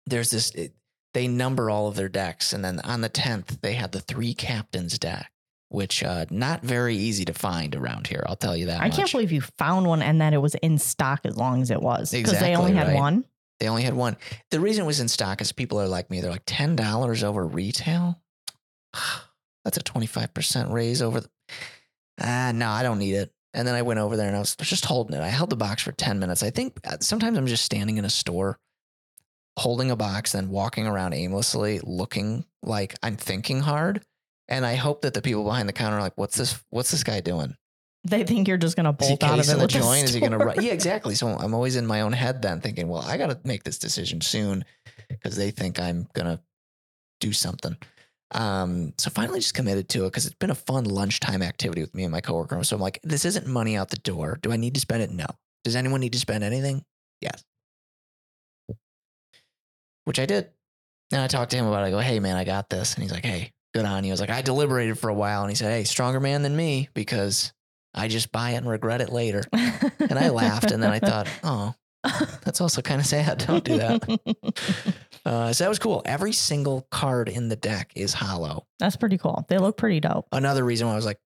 there's 0.07 0.29
this, 0.29 0.51
it, 0.51 0.73
they 1.13 1.28
number 1.28 1.69
all 1.69 1.88
of 1.88 1.95
their 1.95 2.10
decks. 2.10 2.54
And 2.54 2.63
then 2.63 2.80
on 2.82 3.02
the 3.02 3.10
10th, 3.10 3.62
they 3.62 3.73
had 3.73 3.91
the 3.91 3.99
three 3.99 4.34
captains 4.34 4.97
deck, 4.97 5.32
which 5.69 6.04
uh, 6.04 6.26
not 6.30 6.62
very 6.62 6.95
easy 6.95 7.26
to 7.26 7.34
find 7.34 7.76
around 7.76 8.08
here. 8.08 8.23
I'll 8.28 8.36
tell 8.36 8.58
you 8.58 8.67
that 8.67 8.82
I 8.82 8.89
can't 8.89 9.04
much. 9.04 9.12
believe 9.12 9.32
you 9.32 9.41
found 9.41 9.88
one 9.88 10.02
and 10.02 10.21
that 10.21 10.34
it 10.34 10.39
was 10.39 10.56
in 10.56 10.78
stock 10.78 11.21
as 11.26 11.38
long 11.38 11.62
as 11.62 11.71
it 11.71 11.82
was 11.82 12.12
because 12.12 12.39
they 12.39 12.56
only 12.56 12.73
had 12.73 12.88
right. 12.88 12.95
one. 12.95 13.26
They 13.60 13.69
only 13.69 13.84
had 13.84 13.93
one. 13.93 14.17
The 14.52 14.60
reason 14.60 14.84
it 14.84 14.88
was 14.88 14.99
in 14.99 15.08
stock 15.08 15.39
is 15.39 15.52
people 15.52 15.80
are 15.80 15.88
like 15.88 16.10
me. 16.10 16.19
They're 16.19 16.32
like 16.32 16.43
ten 16.45 16.76
dollars 16.76 17.23
over 17.23 17.45
retail. 17.45 18.19
That's 19.63 19.78
a 19.78 19.84
twenty 19.84 20.08
five 20.08 20.34
percent 20.34 20.71
raise 20.71 21.02
over 21.02 21.21
the. 21.21 21.30
Ah, 22.21 22.52
no, 22.54 22.69
I 22.69 22.84
don't 22.84 22.99
need 22.99 23.15
it. 23.15 23.34
And 23.56 23.67
then 23.67 23.73
I 23.73 23.82
went 23.82 23.99
over 23.99 24.15
there 24.15 24.28
and 24.28 24.36
I 24.36 24.39
was 24.39 24.56
just 24.56 24.86
holding 24.86 25.17
it. 25.17 25.23
I 25.23 25.30
held 25.30 25.49
the 25.49 25.56
box 25.56 25.82
for 25.82 25.91
ten 25.91 26.19
minutes. 26.19 26.43
I 26.43 26.52
think 26.52 26.80
uh, 26.86 26.97
sometimes 26.99 27.39
I'm 27.39 27.47
just 27.47 27.65
standing 27.65 27.97
in 27.97 28.06
a 28.06 28.10
store, 28.10 28.60
holding 29.57 29.91
a 29.91 29.95
box, 29.95 30.33
and 30.33 30.49
walking 30.49 30.87
around 30.87 31.13
aimlessly, 31.13 31.79
looking 31.83 32.45
like 32.61 32.95
I'm 33.03 33.15
thinking 33.15 33.61
hard. 33.61 34.03
And 34.49 34.65
I 34.65 34.75
hope 34.75 35.01
that 35.03 35.13
the 35.13 35.21
people 35.21 35.43
behind 35.43 35.69
the 35.69 35.73
counter 35.73 35.97
are 35.97 36.01
like, 36.01 36.17
"What's 36.17 36.35
this? 36.37 36.61
What's 36.69 36.91
this 36.91 37.03
guy 37.03 37.21
doing? 37.21 37.55
They 38.05 38.23
think 38.25 38.47
you're 38.49 38.57
just 38.57 38.75
gonna 38.75 38.91
bolt 38.91 39.23
out 39.23 39.39
of 39.39 39.47
it 39.47 39.57
the 39.57 39.67
joint? 39.67 40.03
Is 40.03 40.13
he 40.13 40.19
going 40.19 40.33
to 40.33 40.37
run? 40.37 40.61
Yeah, 40.61 40.73
exactly. 40.73 41.15
So 41.15 41.27
I'm 41.27 41.53
always 41.53 41.77
in 41.77 41.87
my 41.87 42.01
own 42.01 42.11
head 42.11 42.41
then 42.41 42.59
thinking, 42.59 42.89
well, 42.89 43.01
I 43.01 43.17
got 43.17 43.27
to 43.27 43.39
make 43.45 43.63
this 43.63 43.79
decision 43.79 44.19
soon 44.19 44.65
because 45.07 45.37
they 45.37 45.51
think 45.51 45.79
I'm 45.79 46.09
going 46.13 46.27
to 46.27 46.41
do 47.21 47.31
something. 47.31 47.77
Um, 48.31 48.93
so 48.97 49.09
finally 49.09 49.39
just 49.39 49.53
committed 49.53 49.87
to 49.89 50.05
it 50.05 50.07
because 50.09 50.25
it's 50.25 50.35
been 50.35 50.49
a 50.49 50.55
fun 50.55 50.85
lunchtime 50.85 51.41
activity 51.41 51.81
with 51.81 51.93
me 51.95 52.03
and 52.03 52.11
my 52.11 52.19
coworker. 52.19 52.61
So 52.63 52.75
I'm 52.75 52.81
like, 52.81 52.99
this 53.03 53.25
isn't 53.25 53.47
money 53.47 53.77
out 53.77 53.89
the 53.89 53.97
door. 53.97 54.37
Do 54.41 54.51
I 54.51 54.57
need 54.57 54.73
to 54.73 54.81
spend 54.81 55.03
it? 55.03 55.11
No. 55.11 55.27
Does 55.63 55.75
anyone 55.75 56.01
need 56.01 56.13
to 56.13 56.19
spend 56.19 56.43
anything? 56.43 56.83
Yes. 57.21 57.43
Which 60.05 60.19
I 60.19 60.25
did. 60.25 60.49
And 61.11 61.21
I 61.21 61.27
talked 61.27 61.51
to 61.51 61.57
him 61.57 61.65
about 61.65 61.83
it. 61.83 61.87
I 61.87 61.91
go, 61.91 61.99
hey, 61.99 62.19
man, 62.19 62.35
I 62.35 62.43
got 62.43 62.69
this. 62.69 62.93
And 62.95 63.03
he's 63.03 63.11
like, 63.11 63.25
hey, 63.25 63.51
good 63.73 63.85
on 63.85 64.03
you. 64.03 64.11
I 64.11 64.13
was 64.13 64.21
like, 64.21 64.29
I 64.29 64.41
deliberated 64.41 64.97
for 64.97 65.09
a 65.09 65.13
while. 65.13 65.41
And 65.41 65.49
he 65.51 65.55
said, 65.55 65.71
hey, 65.71 65.83
stronger 65.83 66.19
man 66.19 66.41
than 66.41 66.55
me 66.55 66.89
because 66.93 67.53
I 67.93 68.07
just 68.07 68.31
buy 68.31 68.51
it 68.51 68.55
and 68.57 68.69
regret 68.69 69.01
it 69.01 69.09
later. 69.09 69.43
And 69.53 70.17
I 70.17 70.29
laughed, 70.29 70.71
and 70.71 70.81
then 70.81 70.91
I 70.91 70.99
thought, 70.99 71.27
oh, 71.43 71.73
that's 72.43 72.59
also 72.61 72.81
kind 72.81 72.99
of 72.99 73.05
sad. 73.05 73.37
Don't 73.45 73.63
do 73.63 73.77
that. 73.77 74.93
Uh, 75.25 75.53
so 75.53 75.63
that 75.63 75.69
was 75.69 75.79
cool. 75.79 76.01
Every 76.03 76.33
single 76.33 76.85
card 76.91 77.29
in 77.29 77.47
the 77.47 77.55
deck 77.55 77.93
is 77.95 78.13
hollow. 78.13 78.67
That's 78.77 78.97
pretty 78.97 79.17
cool. 79.17 79.45
They 79.47 79.57
look 79.57 79.77
pretty 79.77 80.01
dope. 80.01 80.27
Another 80.33 80.65
reason 80.65 80.85
why 80.85 80.91
I 80.91 80.95
was 80.97 81.05
like, 81.05 81.17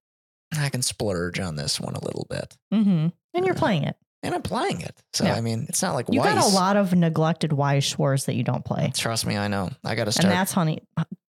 I 0.55 0.69
can 0.69 0.83
splurge 0.83 1.39
on 1.39 1.55
this 1.55 1.79
one 1.81 1.95
a 1.95 2.05
little 2.05 2.27
bit. 2.29 2.55
hmm 2.71 3.07
And 3.33 3.43
you're 3.45 3.55
Yeah. 3.55 3.59
playing 3.59 3.83
it. 3.85 3.97
And 4.23 4.34
I'm 4.34 4.41
playing 4.41 4.82
it. 4.82 4.99
So, 5.13 5.25
Yeah. 5.25 5.36
I 5.36 5.41
mean, 5.41 5.65
it's 5.69 5.82
not 5.82 5.93
like 5.93 6.08
You 6.12 6.21
Weiss. 6.21 6.34
got 6.34 6.43
a 6.51 6.56
lot 6.56 6.75
of 6.75 6.93
neglected 6.93 7.53
Weiss 7.53 7.84
Schwarz 7.84 8.25
that 8.25 8.36
you 8.36 8.43
don't 8.43 8.65
play. 8.65 8.91
Trust 8.95 9.25
me, 9.25 9.38
I 9.38 9.47
know. 9.47 9.69
I 9.84 9.95
got 9.95 10.06
to 10.06 10.12
start. 10.12 10.25
And 10.25 10.32
that's 10.34 10.51
honey. 10.51 10.82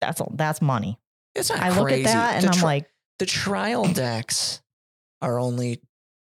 That's 0.01 0.21
that's 0.35 0.61
money. 0.61 0.99
it's 1.35 1.49
not 1.51 1.61
I 1.61 1.71
look 1.79 1.93
at 1.93 2.03
that 2.05 2.35
and 2.37 2.45
the 2.45 2.49
I'm 2.49 2.55
tri- 2.55 2.63
like, 2.65 2.91
the 3.21 3.27
trial 3.27 3.85
decks 3.87 4.61
are 5.21 5.39
only, 5.39 5.81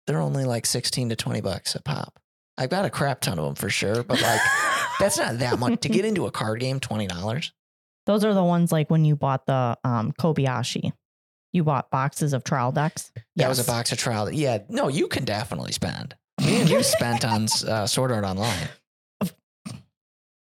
they're 0.06 0.20
only 0.20 0.44
like 0.44 0.64
16 0.64 1.08
to 1.08 1.16
20 1.16 1.40
bucks 1.40 1.74
a 1.74 1.82
pop. 1.82 2.20
I've 2.56 2.70
got 2.70 2.84
a 2.84 2.90
crap 2.90 3.20
ton 3.20 3.38
of 3.40 3.44
them 3.46 3.54
for 3.56 3.68
sure, 3.68 4.04
but 4.04 4.22
like, 4.22 4.40
that's 5.00 5.18
not 5.18 5.40
that 5.40 5.58
much. 5.58 5.80
To 5.80 5.88
get 5.88 6.04
into 6.04 6.26
a 6.26 6.30
card 6.30 6.60
game, 6.60 6.78
$20. 6.78 7.50
Those 8.06 8.24
are 8.24 8.32
the 8.32 8.44
ones 8.44 8.70
like 8.70 8.90
when 8.90 9.04
you 9.04 9.16
bought 9.16 9.46
the 9.46 9.76
um, 9.82 10.12
Kobayashi. 10.12 10.92
You 11.52 11.64
bought 11.64 11.90
boxes 11.90 12.32
of 12.32 12.44
trial 12.44 12.70
decks. 12.70 13.10
That 13.36 13.48
was 13.48 13.58
a 13.58 13.64
box 13.64 13.90
of 13.92 13.98
trial. 13.98 14.30
Yeah, 14.30 14.58
no, 14.68 14.88
you 14.88 15.08
can 15.08 15.24
definitely 15.24 15.72
spend. 15.72 16.14
You 16.66 16.82
spent 16.82 17.24
on 17.24 17.46
uh, 17.66 17.86
Sword 17.86 18.10
Art 18.12 18.24
Online. 18.24 18.68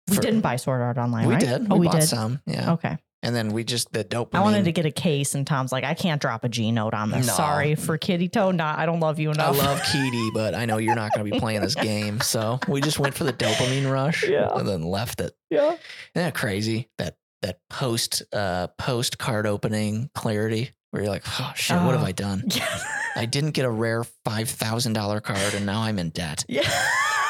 We 0.07 0.15
For- 0.15 0.21
didn't 0.21 0.41
buy 0.41 0.55
Sword 0.57 0.81
Art 0.81 0.97
Online, 0.97 1.27
We 1.27 1.33
right? 1.33 1.39
did. 1.41 1.67
Oh, 1.69 1.77
we 1.77 1.87
bought 1.87 2.01
did. 2.01 2.07
some. 2.07 2.39
Yeah. 2.45 2.73
Okay. 2.73 2.97
And 3.23 3.35
then 3.35 3.53
we 3.53 3.63
just 3.63 3.91
the 3.91 4.03
dopamine. 4.03 4.35
I 4.35 4.41
wanted 4.41 4.65
to 4.65 4.71
get 4.71 4.85
a 4.85 4.91
case, 4.91 5.33
and 5.33 5.47
Tom's 5.47 5.71
like, 5.71 5.83
I 5.83 5.95
can't 5.95 6.21
drop 6.21 6.43
a 6.43 6.49
G 6.49 6.71
note 6.71 6.93
on 6.93 7.09
this. 7.09 7.25
No. 7.25 7.33
Sorry 7.33 7.73
for 7.73 7.97
Kirito. 7.97 8.53
Not, 8.55 8.77
I 8.77 8.85
don't 8.85 8.99
love 8.99 9.17
you 9.17 9.31
enough. 9.31 9.47
I 9.55 9.57
enough. 9.57 9.65
love 9.65 9.81
Keedy, 9.87 10.31
but 10.31 10.53
I 10.53 10.65
know 10.65 10.77
you're 10.77 10.93
not 10.95 11.11
going 11.11 11.25
to 11.25 11.31
be 11.31 11.39
playing 11.39 11.61
this 11.61 11.73
game, 11.73 12.21
so 12.21 12.59
we 12.67 12.81
just 12.81 12.99
went 12.99 13.15
for 13.15 13.23
the 13.23 13.33
dopamine 13.33 13.91
rush 13.91 14.27
Yeah. 14.27 14.49
and 14.53 14.67
then 14.67 14.83
left 14.83 15.21
it. 15.21 15.35
yeah. 15.49 15.69
Isn't 15.71 15.79
that 16.13 16.35
crazy? 16.35 16.87
That 16.99 17.17
that 17.41 17.59
post 17.71 18.21
uh 18.31 18.67
post 18.77 19.17
card 19.17 19.47
opening 19.47 20.09
clarity 20.13 20.69
where 20.91 21.01
you're 21.03 21.11
like, 21.11 21.23
oh 21.39 21.51
shit, 21.55 21.75
what 21.77 21.93
have 21.93 22.03
Oh. 22.03 22.05
I 22.05 22.11
done? 22.11 22.43
Yeah. 22.51 22.79
I 23.15 23.25
didn't 23.25 23.51
get 23.51 23.65
a 23.65 23.69
rare 23.69 24.03
five 24.25 24.49
thousand 24.49 24.93
dollar 24.93 25.21
card, 25.21 25.53
and 25.53 25.65
now 25.65 25.81
I'm 25.81 25.99
in 25.99 26.09
debt. 26.09 26.43
yeah. 26.47 26.61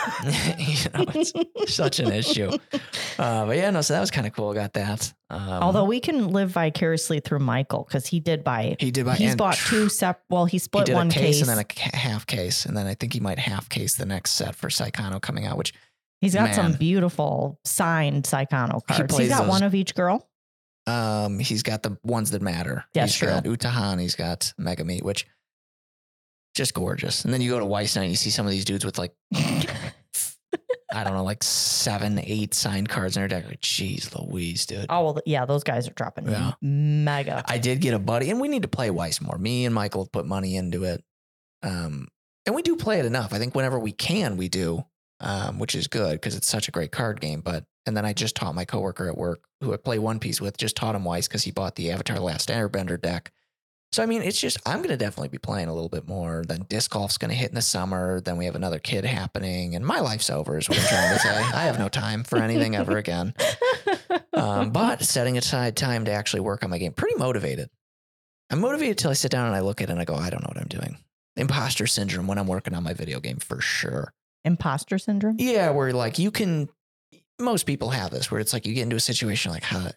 you 0.23 0.75
know, 0.93 1.05
it's 1.15 1.33
such 1.73 1.99
an 1.99 2.11
issue. 2.11 2.51
Uh, 3.17 3.45
but 3.47 3.57
yeah, 3.57 3.71
no, 3.71 3.81
so 3.81 3.93
that 3.95 3.99
was 4.01 4.11
kind 4.11 4.27
of 4.27 4.33
cool. 4.33 4.53
Got 4.53 4.73
that. 4.73 5.11
Um, 5.31 5.41
Although 5.41 5.85
we 5.85 5.99
can 5.99 6.27
live 6.29 6.51
vicariously 6.51 7.19
through 7.21 7.39
Michael 7.39 7.85
because 7.87 8.05
he 8.05 8.19
did 8.19 8.43
buy. 8.43 8.75
he 8.79 8.91
did 8.91 9.05
buy, 9.05 9.15
He's 9.15 9.35
bought 9.35 9.55
two 9.57 9.89
sep. 9.89 10.21
Well, 10.29 10.45
he 10.45 10.51
He 10.55 10.59
split 10.59 10.85
did 10.85 10.93
one 10.95 11.09
case, 11.09 11.37
case. 11.37 11.41
and 11.41 11.49
then 11.49 11.57
a 11.57 11.63
ca- 11.63 11.97
half 11.97 12.27
case, 12.27 12.65
and 12.67 12.77
then 12.77 12.85
I 12.85 12.93
think 12.93 13.13
he 13.13 13.19
might 13.19 13.39
half 13.39 13.67
case 13.69 13.95
the 13.95 14.05
next 14.05 14.31
set 14.33 14.55
for 14.55 14.69
Psychono 14.69 15.19
coming 15.19 15.45
out, 15.45 15.57
which 15.57 15.73
He's 16.21 16.33
got 16.35 16.53
some 16.55 16.73
beautiful 16.73 17.59
signed 17.65 18.25
Psychono 18.25 18.81
cards. 18.87 19.13
plays 19.13 19.27
He's 19.27 19.29
got 19.37 19.41
those- 19.43 19.49
one 19.49 19.63
of 19.63 19.73
each 19.75 19.95
girl. 19.95 20.27
Um, 20.87 21.39
he's 21.39 21.63
got 21.63 21.81
the 21.81 21.97
ones 22.03 22.29
that 22.31 22.43
matter. 22.43 22.85
That's 22.93 23.11
he's 23.13 23.19
true. 23.19 23.27
got 23.29 23.43
Utahan, 23.45 23.99
he's 23.99 24.13
got 24.13 24.53
Megami, 24.59 25.01
which 25.01 25.25
just 26.55 26.73
gorgeous. 26.73 27.23
And 27.25 27.33
then 27.33 27.41
you 27.41 27.51
go 27.51 27.59
to 27.59 27.65
Weiss 27.65 27.95
night 27.95 28.03
and 28.03 28.11
you 28.11 28.17
see 28.17 28.31
some 28.31 28.45
of 28.47 28.51
these 28.51 28.65
dudes 28.65 28.83
with 28.85 28.97
like 28.97 29.13
I 30.93 31.03
don't 31.03 31.13
know, 31.13 31.23
like 31.23 31.43
seven, 31.43 32.19
eight 32.23 32.53
signed 32.53 32.87
cards 32.87 33.17
in 33.17 33.21
their 33.21 33.27
deck. 33.27 33.45
Like, 33.47 33.59
jeez, 33.59 34.15
Louise, 34.17 34.65
dude. 34.65 34.85
Oh 34.89 35.03
well, 35.03 35.19
yeah, 35.25 35.45
those 35.45 35.63
guys 35.63 35.87
are 35.89 35.93
dropping 35.93 36.27
Yeah. 36.29 36.53
mega. 36.61 37.43
I 37.47 37.57
did 37.57 37.81
get 37.81 37.93
a 37.93 37.99
buddy, 37.99 38.29
and 38.29 38.39
we 38.39 38.47
need 38.47 38.61
to 38.61 38.67
play 38.69 38.89
Weiss 38.89 39.19
more. 39.19 39.37
Me 39.37 39.65
and 39.65 39.75
Michael 39.75 40.07
put 40.11 40.25
money 40.25 40.55
into 40.55 40.85
it, 40.85 41.03
um, 41.63 42.07
and 42.45 42.55
we 42.55 42.61
do 42.61 42.77
play 42.77 42.99
it 42.99 43.05
enough. 43.05 43.33
I 43.33 43.39
think 43.39 43.55
whenever 43.55 43.77
we 43.77 43.91
can, 43.91 44.37
we 44.37 44.47
do, 44.47 44.85
um, 45.19 45.59
which 45.59 45.75
is 45.75 45.87
good 45.87 46.13
because 46.13 46.35
it's 46.35 46.47
such 46.47 46.69
a 46.69 46.71
great 46.71 46.93
card 46.93 47.19
game. 47.19 47.41
But 47.41 47.65
and 47.85 47.97
then 47.97 48.05
I 48.05 48.13
just 48.13 48.35
taught 48.35 48.55
my 48.55 48.63
coworker 48.63 49.09
at 49.09 49.17
work 49.17 49.43
who 49.59 49.73
I 49.73 49.77
play 49.77 49.99
One 49.99 50.19
Piece 50.19 50.39
with, 50.39 50.55
just 50.57 50.77
taught 50.77 50.95
him 50.95 51.03
Weiss 51.03 51.27
because 51.27 51.43
he 51.43 51.51
bought 51.51 51.75
the 51.75 51.91
Avatar: 51.91 52.19
Last 52.19 52.47
Airbender 52.47 53.01
deck. 53.01 53.33
So 53.91 54.03
I 54.03 54.07
mean, 54.07 54.21
it's 54.23 54.39
just 54.39 54.57
I'm 54.65 54.81
gonna 54.81 54.97
definitely 54.97 55.29
be 55.29 55.37
playing 55.37 55.69
a 55.69 55.73
little 55.73 55.89
bit 55.89 56.07
more. 56.07 56.43
Then 56.45 56.65
disc 56.67 56.91
golf's 56.91 57.17
gonna 57.17 57.33
hit 57.33 57.49
in 57.49 57.55
the 57.55 57.61
summer. 57.61 58.19
Then 58.19 58.35
we 58.37 58.45
have 58.45 58.55
another 58.55 58.79
kid 58.79 59.05
happening, 59.05 59.73
and 59.75 59.85
my 59.85 59.99
life's 60.01 60.29
over. 60.29 60.57
Is 60.57 60.67
what 60.67 60.79
I'm 60.79 60.85
trying 60.87 61.13
to 61.13 61.19
say. 61.19 61.29
I 61.35 61.63
have 61.63 61.79
no 61.79 61.87
time 61.87 62.23
for 62.23 62.37
anything 62.39 62.75
ever 62.75 62.97
again 62.97 63.33
um, 64.33 64.71
but 64.71 65.01
setting 65.03 65.37
aside 65.37 65.75
time 65.75 66.05
to 66.05 66.11
actually 66.11 66.41
work 66.41 66.63
on 66.63 66.69
my 66.69 66.77
game. 66.77 66.91
Pretty 66.93 67.15
motivated. 67.15 67.69
I'm 68.49 68.59
motivated 68.59 68.97
till 68.97 69.11
I 69.11 69.13
sit 69.13 69.31
down 69.31 69.47
and 69.47 69.55
I 69.55 69.61
look 69.61 69.81
at 69.81 69.89
it 69.89 69.91
and 69.91 69.99
I 70.01 70.05
go, 70.05 70.15
I 70.15 70.29
don't 70.29 70.41
know 70.43 70.49
what 70.53 70.57
I'm 70.61 70.67
doing. 70.67 70.97
Imposter 71.37 71.87
syndrome 71.87 72.27
when 72.27 72.37
I'm 72.37 72.47
working 72.47 72.73
on 72.73 72.83
my 72.83 72.93
video 72.93 73.19
game 73.19 73.37
for 73.37 73.59
sure. 73.61 74.13
Imposter 74.43 74.97
syndrome. 74.99 75.37
Yeah, 75.39 75.71
where 75.71 75.91
like 75.93 76.19
you 76.19 76.31
can, 76.31 76.69
most 77.39 77.65
people 77.65 77.89
have 77.89 78.11
this 78.11 78.29
where 78.29 78.39
it's 78.39 78.53
like 78.53 78.65
you 78.65 78.73
get 78.73 78.83
into 78.83 78.95
a 78.95 79.01
situation 79.01 79.51
like, 79.51 79.63
how, 79.63 79.87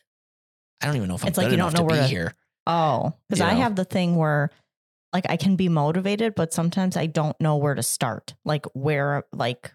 I 0.80 0.86
don't 0.86 0.96
even 0.96 1.08
know 1.08 1.16
if 1.16 1.22
I'm 1.22 1.28
It's 1.28 1.38
like 1.38 1.50
you 1.50 1.56
don't 1.56 1.68
enough 1.68 1.74
know 1.74 1.88
to 1.88 1.94
be 1.94 1.98
where 1.98 2.02
to- 2.02 2.08
here. 2.08 2.34
Oh, 2.68 3.14
because 3.28 3.40
I 3.40 3.54
know? 3.54 3.60
have 3.62 3.76
the 3.76 3.84
thing 3.84 4.16
where, 4.16 4.50
like, 5.12 5.26
I 5.30 5.36
can 5.38 5.56
be 5.56 5.68
motivated, 5.68 6.34
but 6.34 6.52
sometimes 6.54 6.96
I 6.96 7.06
don't 7.06 7.40
know 7.40 7.56
where 7.56 7.74
to 7.74 7.82
start. 7.82 8.34
Like, 8.44 8.66
where, 8.74 9.24
like, 9.32 9.72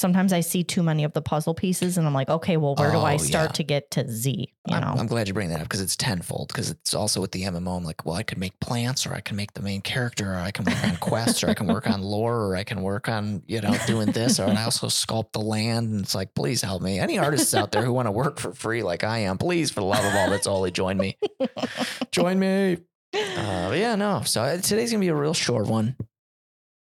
sometimes 0.00 0.32
I 0.32 0.40
see 0.40 0.64
too 0.64 0.82
many 0.82 1.04
of 1.04 1.12
the 1.12 1.20
puzzle 1.20 1.54
pieces, 1.54 1.98
and 1.98 2.06
I'm 2.06 2.14
like, 2.14 2.30
okay, 2.30 2.56
well, 2.56 2.74
where 2.74 2.90
do 2.90 2.96
Oh, 2.96 3.04
I 3.04 3.18
start 3.18 3.50
yeah. 3.50 3.52
to 3.52 3.62
get 3.62 3.90
to 3.92 4.08
Z? 4.08 4.48
You 4.66 4.74
I'm, 4.74 4.80
know, 4.80 4.94
I'm 4.98 5.06
glad 5.06 5.28
you 5.28 5.34
bring 5.34 5.50
that 5.50 5.56
up 5.60 5.64
because 5.64 5.80
it's 5.80 5.96
tenfold. 5.96 6.48
Because 6.48 6.70
it's 6.70 6.94
also 6.94 7.20
with 7.20 7.32
the 7.32 7.42
MMO. 7.42 7.76
I'm 7.76 7.84
like, 7.84 8.04
well, 8.06 8.14
I 8.14 8.22
could 8.22 8.38
make 8.38 8.58
plants, 8.60 9.06
or 9.06 9.12
I 9.12 9.20
can 9.20 9.36
make 9.36 9.52
the 9.52 9.62
main 9.62 9.82
character, 9.82 10.32
or 10.32 10.36
I 10.36 10.50
can 10.50 10.64
work 10.64 10.82
on 10.84 10.96
quests, 10.96 11.44
or 11.44 11.50
I 11.50 11.54
can 11.54 11.66
work 11.66 11.88
on 11.88 12.00
lore, 12.02 12.46
or 12.46 12.56
I 12.56 12.64
can 12.64 12.82
work 12.82 13.08
on 13.08 13.42
you 13.46 13.60
know 13.60 13.76
doing 13.86 14.10
this, 14.12 14.40
or 14.40 14.44
and 14.44 14.58
I 14.58 14.64
also 14.64 14.86
sculpt 14.88 15.32
the 15.32 15.40
land. 15.40 15.90
And 15.90 16.00
it's 16.00 16.14
like, 16.14 16.34
please 16.34 16.62
help 16.62 16.80
me. 16.82 16.98
Any 16.98 17.18
artists 17.18 17.52
out 17.54 17.70
there 17.70 17.82
who 17.84 17.92
want 17.92 18.06
to 18.06 18.12
work 18.12 18.38
for 18.38 18.52
free 18.54 18.82
like 18.82 19.04
I 19.04 19.18
am, 19.18 19.36
please, 19.38 19.70
for 19.70 19.80
the 19.80 19.86
love 19.86 20.04
of 20.04 20.14
all 20.14 20.30
that's 20.30 20.46
holy, 20.46 20.70
join 20.70 20.96
me. 20.96 21.18
Join 22.12 22.38
me. 22.38 22.78
Uh, 23.14 23.68
but 23.68 23.78
yeah, 23.78 23.94
no. 23.96 24.22
So 24.24 24.42
uh, 24.42 24.56
today's 24.58 24.90
gonna 24.90 25.00
be 25.00 25.08
a 25.08 25.14
real 25.14 25.34
short 25.34 25.66
one. 25.66 25.96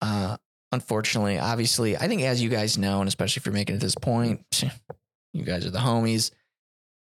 Uh, 0.03 0.37
unfortunately, 0.73 1.39
obviously, 1.39 1.97
I 1.97 2.09
think 2.09 2.23
as 2.23 2.43
you 2.43 2.49
guys 2.49 2.79
know, 2.79 3.01
and 3.01 3.09
especially 3.09 3.41
if 3.41 3.47
you're 3.47 3.53
making 3.53 3.77
it 3.77 3.81
this 3.81 3.95
point, 3.95 4.45
you 5.33 5.45
guys 5.45 5.67
are 5.67 5.71
the 5.71 5.79
homies. 5.79 6.31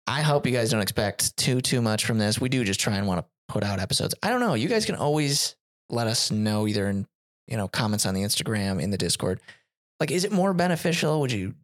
I 0.06 0.22
hope 0.22 0.46
you 0.46 0.52
guys 0.52 0.70
don't 0.70 0.80
expect 0.80 1.36
too 1.36 1.60
too 1.60 1.82
much 1.82 2.04
from 2.04 2.18
this. 2.18 2.40
We 2.40 2.48
do 2.48 2.64
just 2.64 2.80
try 2.80 2.96
and 2.96 3.06
want 3.06 3.20
to 3.20 3.26
put 3.48 3.62
out 3.62 3.78
episodes. 3.78 4.14
I 4.22 4.30
don't 4.30 4.40
know. 4.40 4.54
You 4.54 4.68
guys 4.68 4.86
can 4.86 4.94
always 4.94 5.56
let 5.90 6.06
us 6.06 6.30
know 6.30 6.66
either 6.66 6.88
in 6.88 7.06
you 7.46 7.56
know 7.56 7.68
comments 7.68 8.06
on 8.06 8.14
the 8.14 8.22
Instagram 8.22 8.80
in 8.80 8.90
the 8.90 8.98
Discord. 8.98 9.40
Like, 10.00 10.10
is 10.10 10.24
it 10.24 10.32
more 10.32 10.54
beneficial? 10.54 11.20
Would 11.20 11.32
you 11.32 11.54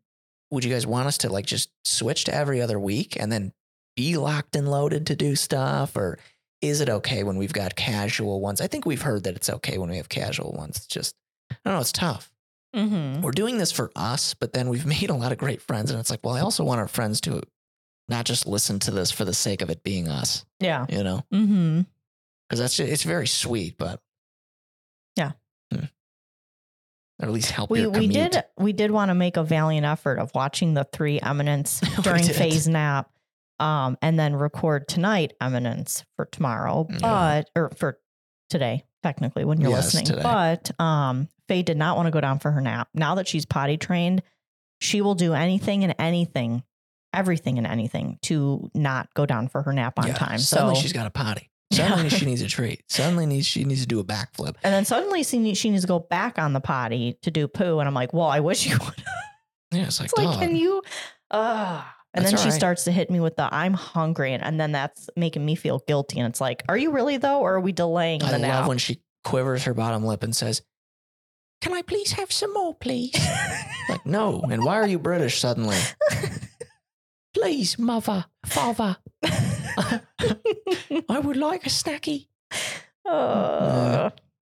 would 0.50 0.64
you 0.64 0.72
guys 0.72 0.86
want 0.86 1.06
us 1.08 1.18
to 1.18 1.30
like 1.30 1.46
just 1.46 1.70
switch 1.84 2.24
to 2.24 2.34
every 2.34 2.60
other 2.60 2.78
week 2.78 3.16
and 3.18 3.32
then 3.32 3.52
be 3.96 4.16
locked 4.16 4.56
and 4.56 4.70
loaded 4.70 5.06
to 5.06 5.16
do 5.16 5.36
stuff, 5.36 5.96
or 5.96 6.18
is 6.60 6.80
it 6.80 6.88
okay 6.88 7.22
when 7.22 7.36
we've 7.36 7.52
got 7.52 7.76
casual 7.76 8.40
ones? 8.40 8.60
I 8.60 8.66
think 8.66 8.84
we've 8.84 9.02
heard 9.02 9.24
that 9.24 9.36
it's 9.36 9.50
okay 9.50 9.78
when 9.78 9.90
we 9.90 9.96
have 9.96 10.08
casual 10.08 10.52
ones. 10.52 10.86
Just 10.86 11.14
I 11.64 11.70
don't 11.70 11.74
know. 11.74 11.80
It's 11.80 11.92
tough 11.92 12.34
mm-hmm. 12.74 13.22
we're 13.22 13.30
doing 13.30 13.58
this 13.58 13.72
for 13.72 13.90
us, 13.96 14.34
but 14.34 14.52
then 14.52 14.68
we've 14.68 14.86
made 15.00 15.10
a 15.10 15.14
lot 15.14 15.32
of 15.32 15.38
great 15.38 15.62
friends. 15.62 15.90
And 15.90 16.00
it's 16.00 16.10
like, 16.10 16.20
well, 16.22 16.34
I 16.34 16.40
also 16.40 16.64
want 16.64 16.80
our 16.80 16.88
friends 16.88 17.20
to 17.22 17.42
not 18.08 18.24
just 18.26 18.46
listen 18.46 18.78
to 18.80 18.90
this 18.90 19.10
for 19.10 19.24
the 19.24 19.32
sake 19.32 19.62
of 19.62 19.70
it 19.70 19.82
being 19.82 20.08
us, 20.08 20.44
yeah, 20.60 20.84
you 20.90 21.02
know, 21.02 21.22
mm-hmm. 21.32 21.82
because 22.48 22.60
that's 22.60 22.76
just, 22.76 22.90
it's 22.90 23.02
very 23.02 23.26
sweet, 23.26 23.78
but 23.78 24.00
Yeah. 25.16 25.32
Hmm. 25.72 25.84
or 27.22 27.28
at 27.28 27.30
least 27.30 27.50
help 27.50 27.70
we 27.70 27.86
we 27.86 28.06
did 28.08 28.42
we 28.58 28.74
did 28.74 28.90
want 28.90 29.08
to 29.08 29.14
make 29.14 29.38
a 29.38 29.42
valiant 29.42 29.86
effort 29.86 30.18
of 30.18 30.30
watching 30.34 30.74
the 30.74 30.84
three 30.92 31.18
eminence 31.20 31.80
during 32.02 32.24
Faye's 32.24 32.68
nap 32.68 33.08
um 33.60 33.96
and 34.02 34.18
then 34.18 34.36
record 34.36 34.86
tonight 34.86 35.32
eminence 35.40 36.04
for 36.16 36.26
tomorrow 36.26 36.86
Yeah. 36.90 36.98
but 37.00 37.50
or 37.56 37.70
for 37.76 37.98
today 38.50 38.84
technically 39.02 39.44
when 39.46 39.60
you're 39.60 39.70
Yes, 39.70 39.94
listening 39.94 40.04
today. 40.04 40.22
but 40.22 40.70
um 40.78 41.28
faye 41.48 41.62
did 41.62 41.76
not 41.76 41.96
want 41.96 42.06
to 42.06 42.10
go 42.10 42.20
down 42.20 42.38
for 42.38 42.50
her 42.50 42.60
nap 42.60 42.88
now 42.94 43.14
that 43.16 43.26
she's 43.28 43.44
potty 43.46 43.76
trained 43.76 44.22
she 44.80 45.00
will 45.00 45.14
do 45.14 45.32
anything 45.34 45.84
and 45.84 45.94
anything 45.98 46.62
everything 47.12 47.58
and 47.58 47.66
anything 47.66 48.18
to 48.22 48.68
not 48.74 49.08
go 49.14 49.24
down 49.26 49.46
for 49.48 49.62
her 49.62 49.72
nap 49.72 49.98
on 49.98 50.06
Yeah, 50.08 50.14
time 50.14 50.38
Suddenly 50.38 50.74
so 50.76 50.80
she's 50.82 50.92
got 50.92 51.06
a 51.06 51.10
potty. 51.10 51.50
Suddenly 51.72 52.08
she 52.10 52.26
needs 52.26 52.42
a 52.42 52.46
treat. 52.48 52.82
Suddenly 52.88 53.26
needs 53.26 53.46
she 53.46 53.64
needs 53.64 53.80
to 53.82 53.86
do 53.86 54.00
a 54.00 54.04
backflip. 54.04 54.56
and 54.64 54.74
then 54.74 54.84
suddenly 54.84 55.22
she 55.22 55.38
needs, 55.38 55.58
she 55.58 55.70
needs 55.70 55.82
to 55.84 55.88
go 55.88 55.98
back 56.00 56.38
on 56.38 56.52
the 56.52 56.60
potty 56.60 57.16
to 57.22 57.30
do 57.30 57.46
poo 57.48 57.78
and 57.78 57.88
i'm 57.88 57.94
like 57.94 58.12
well 58.12 58.26
i 58.28 58.40
wish 58.40 58.66
you 58.66 58.76
would 58.84 59.02
Yeah, 59.72 59.84
it's 59.86 60.00
like, 60.00 60.10
It's 60.10 60.18
like, 60.18 60.38
can 60.40 60.54
you? 60.56 60.82
Uh, 61.30 61.82
and 62.12 62.24
That's 62.24 62.32
then 62.34 62.40
she 62.42 62.50
right. 62.50 62.54
starts 62.56 62.84
to 62.84 62.92
hit 62.92 63.10
me 63.10 63.18
with 63.18 63.34
the 63.34 63.52
I'm 63.52 63.74
hungry. 63.74 64.34
And, 64.34 64.42
and 64.44 64.60
then 64.60 64.70
that's 64.70 65.08
making 65.16 65.44
me 65.44 65.56
feel 65.56 65.80
guilty. 65.88 66.20
And 66.20 66.28
it's 66.28 66.40
like, 66.40 66.62
are 66.68 66.76
you 66.76 66.92
really 66.92 67.16
though? 67.16 67.40
Or 67.40 67.54
are 67.54 67.60
we 67.60 67.72
delaying 67.72 68.22
I 68.22 68.30
the 68.38 68.38
love 68.38 68.68
when 68.68 68.78
she 68.78 69.00
quivers 69.24 69.64
her 69.64 69.74
bottom 69.74 70.04
lip 70.04 70.22
and 70.22 70.34
says, 70.36 70.62
"Can 71.64 71.72
I 71.72 71.82
please 71.82 72.12
have 72.12 72.30
some 72.30 72.52
more, 72.52 72.74
please?" 72.74 73.14
like, 73.88 74.04
no. 74.04 74.42
And 74.50 74.62
why 74.64 74.76
are 74.76 74.86
you 74.86 74.98
British 74.98 75.40
suddenly? 75.40 75.78
Please, 77.34 77.78
mother, 77.80 78.26
father. 78.46 78.96
I 79.24 81.18
would 81.20 81.36
like 81.36 81.66
a 81.66 81.68
snacky. 81.68 82.28
Uh, 83.04 84.10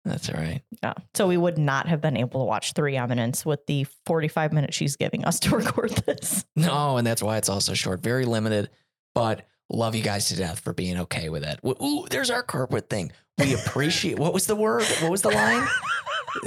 That's 0.06 0.30
all 0.30 0.36
right. 0.39 0.62
Yeah. 0.82 0.93
So 1.13 1.28
we 1.28 1.36
would 1.36 1.58
not 1.58 1.89
have 1.89 2.00
been 2.00 2.15
able 2.15 2.39
to 2.39 2.45
watch 2.45 2.72
Three 2.72 2.95
Eminence 2.95 3.45
with 3.45 3.65
the 3.65 3.86
45 4.06 4.54
minutes 4.54 4.78
she's 4.78 4.95
giving 4.95 5.26
us 5.26 5.41
to 5.41 5.58
record 5.58 5.91
this. 6.06 6.45
No, 6.56 6.95
and 6.95 7.06
that's 7.06 7.22
why 7.22 7.36
it's 7.36 7.50
also 7.50 7.74
short, 7.74 8.02
very 8.02 8.24
limited. 8.24 8.69
But 9.13 9.45
love 9.69 9.95
you 9.95 10.03
guys 10.03 10.27
to 10.29 10.36
death 10.36 10.60
for 10.60 10.73
being 10.73 10.97
okay 10.99 11.29
with 11.29 11.43
it. 11.43 11.60
Ooh, 11.65 12.05
there's 12.10 12.29
our 12.29 12.43
corporate 12.43 12.89
thing. 12.89 13.12
We 13.38 13.53
appreciate. 13.65 14.19
what 14.19 14.34
was 14.34 14.47
the 14.47 14.55
word? 14.55 14.84
What 15.01 15.12
was 15.12 15.21
the 15.21 15.29
line? 15.29 15.67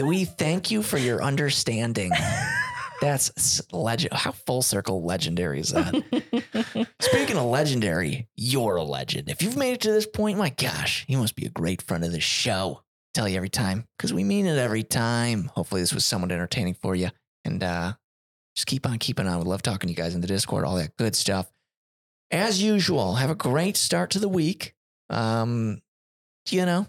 we 0.05 0.25
thank 0.25 0.71
you 0.71 0.83
for 0.83 0.99
your 0.99 1.23
understanding. 1.23 2.13
That's 3.01 3.61
legend. 3.73 4.13
How 4.13 4.31
full 4.31 4.63
circle 4.63 5.03
legendary 5.03 5.59
is 5.61 5.71
that? 5.71 6.87
Speaking 7.01 7.37
of 7.37 7.47
legendary, 7.47 8.29
you're 8.37 8.77
a 8.77 8.85
legend. 8.85 9.29
If 9.29 9.43
you've 9.43 9.57
made 9.57 9.73
it 9.73 9.81
to 9.83 9.91
this 9.93 10.07
point, 10.07 10.39
my 10.39 10.51
gosh, 10.51 11.05
you 11.09 11.19
must 11.19 11.35
be 11.35 11.45
a 11.45 11.51
great 11.51 11.83
friend 11.83 12.05
of 12.05 12.13
the 12.13 12.21
show. 12.21 12.83
Tell 13.15 13.29
you 13.29 13.37
every 13.37 13.49
time 13.51 13.87
because 13.99 14.15
we 14.15 14.23
mean 14.25 14.47
it 14.47 14.57
every 14.57 14.85
time. 14.85 15.51
Hopefully, 15.55 15.81
this 15.81 15.93
was 15.93 16.05
somewhat 16.05 16.33
entertaining 16.33 16.75
for 16.75 16.95
you. 16.95 17.11
And 17.45 17.63
uh, 17.63 17.95
just 18.55 18.67
keep 18.69 18.87
on 18.87 18.99
keeping 18.99 19.27
on. 19.27 19.39
We 19.39 19.45
love 19.45 19.63
talking 19.63 19.89
to 19.89 19.93
you 19.93 19.97
guys 19.97 20.15
in 20.15 20.21
the 20.21 20.29
Discord, 20.29 20.65
all 20.65 20.77
that 20.77 20.97
good 20.97 21.17
stuff. 21.17 21.51
As 22.33 22.63
usual, 22.63 23.15
have 23.17 23.31
a 23.31 23.35
great 23.35 23.77
start 23.77 24.11
to 24.13 24.19
the 24.19 24.29
week. 24.29 24.75
Um, 25.11 25.83
you 26.49 26.65
know, 26.65 26.87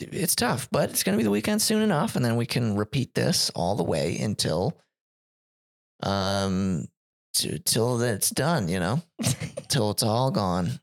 it's 0.00 0.34
tough, 0.34 0.68
but 0.72 0.90
it's 0.90 1.02
going 1.02 1.12
to 1.12 1.18
be 1.18 1.24
the 1.24 1.30
weekend 1.30 1.60
soon 1.62 1.82
enough, 1.82 2.16
and 2.16 2.24
then 2.24 2.36
we 2.36 2.46
can 2.46 2.74
repeat 2.74 3.14
this 3.14 3.50
all 3.54 3.76
the 3.76 3.84
way 3.84 4.18
until 4.18 4.76
um 6.02 6.86
t- 7.34 7.58
till 7.64 8.00
it's 8.00 8.30
done. 8.30 8.68
You 8.68 8.80
know, 8.80 9.02
till 9.68 9.90
it's 9.90 10.02
all 10.02 10.30
gone. 10.30 10.80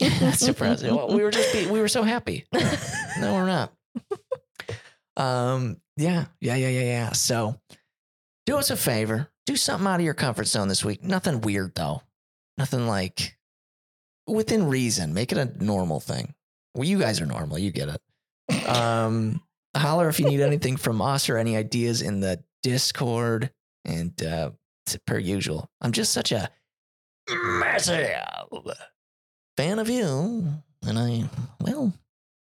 That's 0.00 0.46
depressing. 0.46 0.94
Well, 0.94 1.08
we 1.14 1.22
were 1.22 1.32
just 1.32 1.52
be- 1.52 1.66
we 1.66 1.80
were 1.80 1.88
so 1.88 2.04
happy. 2.04 2.46
No, 3.20 3.34
we're 3.34 3.46
not. 3.46 3.72
Um, 5.16 5.76
yeah, 5.96 6.26
yeah, 6.40 6.56
yeah, 6.56 6.68
yeah, 6.68 6.80
yeah. 6.80 7.12
So, 7.12 7.60
do 8.46 8.56
us 8.56 8.70
a 8.70 8.76
favor. 8.76 9.28
Do 9.46 9.56
something 9.56 9.86
out 9.86 10.00
of 10.00 10.04
your 10.04 10.14
comfort 10.14 10.46
zone 10.46 10.68
this 10.68 10.84
week. 10.84 11.02
Nothing 11.04 11.40
weird 11.42 11.74
though. 11.74 12.02
Nothing 12.58 12.86
like 12.86 13.36
within 14.26 14.68
reason. 14.68 15.14
Make 15.14 15.32
it 15.32 15.38
a 15.38 15.64
normal 15.64 16.00
thing. 16.00 16.34
Well, 16.74 16.88
you 16.88 16.98
guys 16.98 17.20
are 17.20 17.26
normal. 17.26 17.58
You 17.58 17.70
get 17.70 17.88
it. 17.88 18.68
Um, 18.68 19.40
holler 19.76 20.08
if 20.08 20.20
you 20.20 20.26
need 20.26 20.40
anything 20.40 20.76
from 20.76 21.02
us 21.02 21.28
or 21.28 21.36
any 21.36 21.56
ideas 21.56 22.02
in 22.02 22.20
the 22.20 22.42
Discord. 22.62 23.50
And 23.84 24.20
uh, 24.24 24.52
per 25.06 25.18
usual, 25.18 25.68
I'm 25.80 25.92
just 25.92 26.12
such 26.12 26.32
a 26.32 26.48
massive 27.30 28.16
fan 29.56 29.78
of 29.78 29.88
you. 29.88 30.48
And 30.86 30.98
I, 30.98 31.24
well, 31.60 31.92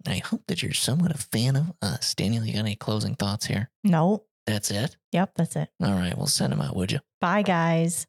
I 0.07 0.19
hope 0.19 0.43
that 0.49 0.63
you're 0.63 0.73
somewhat 0.73 1.13
a 1.15 1.19
fan 1.19 1.57
of 1.57 1.73
us. 1.83 2.15
Daniel, 2.15 2.45
you 2.45 2.53
got 2.55 2.61
any 2.61 2.77
closing 2.77 3.15
thoughts 3.15 3.47
here? 3.47 3.71
no. 3.85 4.25
That's 4.47 4.71
it. 4.73 4.97
Yep. 5.13 5.33
That's 5.37 5.55
it. 5.55 5.69
All 5.81 5.93
right, 5.93 6.17
well, 6.17 6.27
send 6.27 6.53
them 6.53 6.61
out, 6.63 6.75
would 6.75 6.91
you? 6.91 6.99
Bye, 7.21 7.43
guys. 7.43 8.07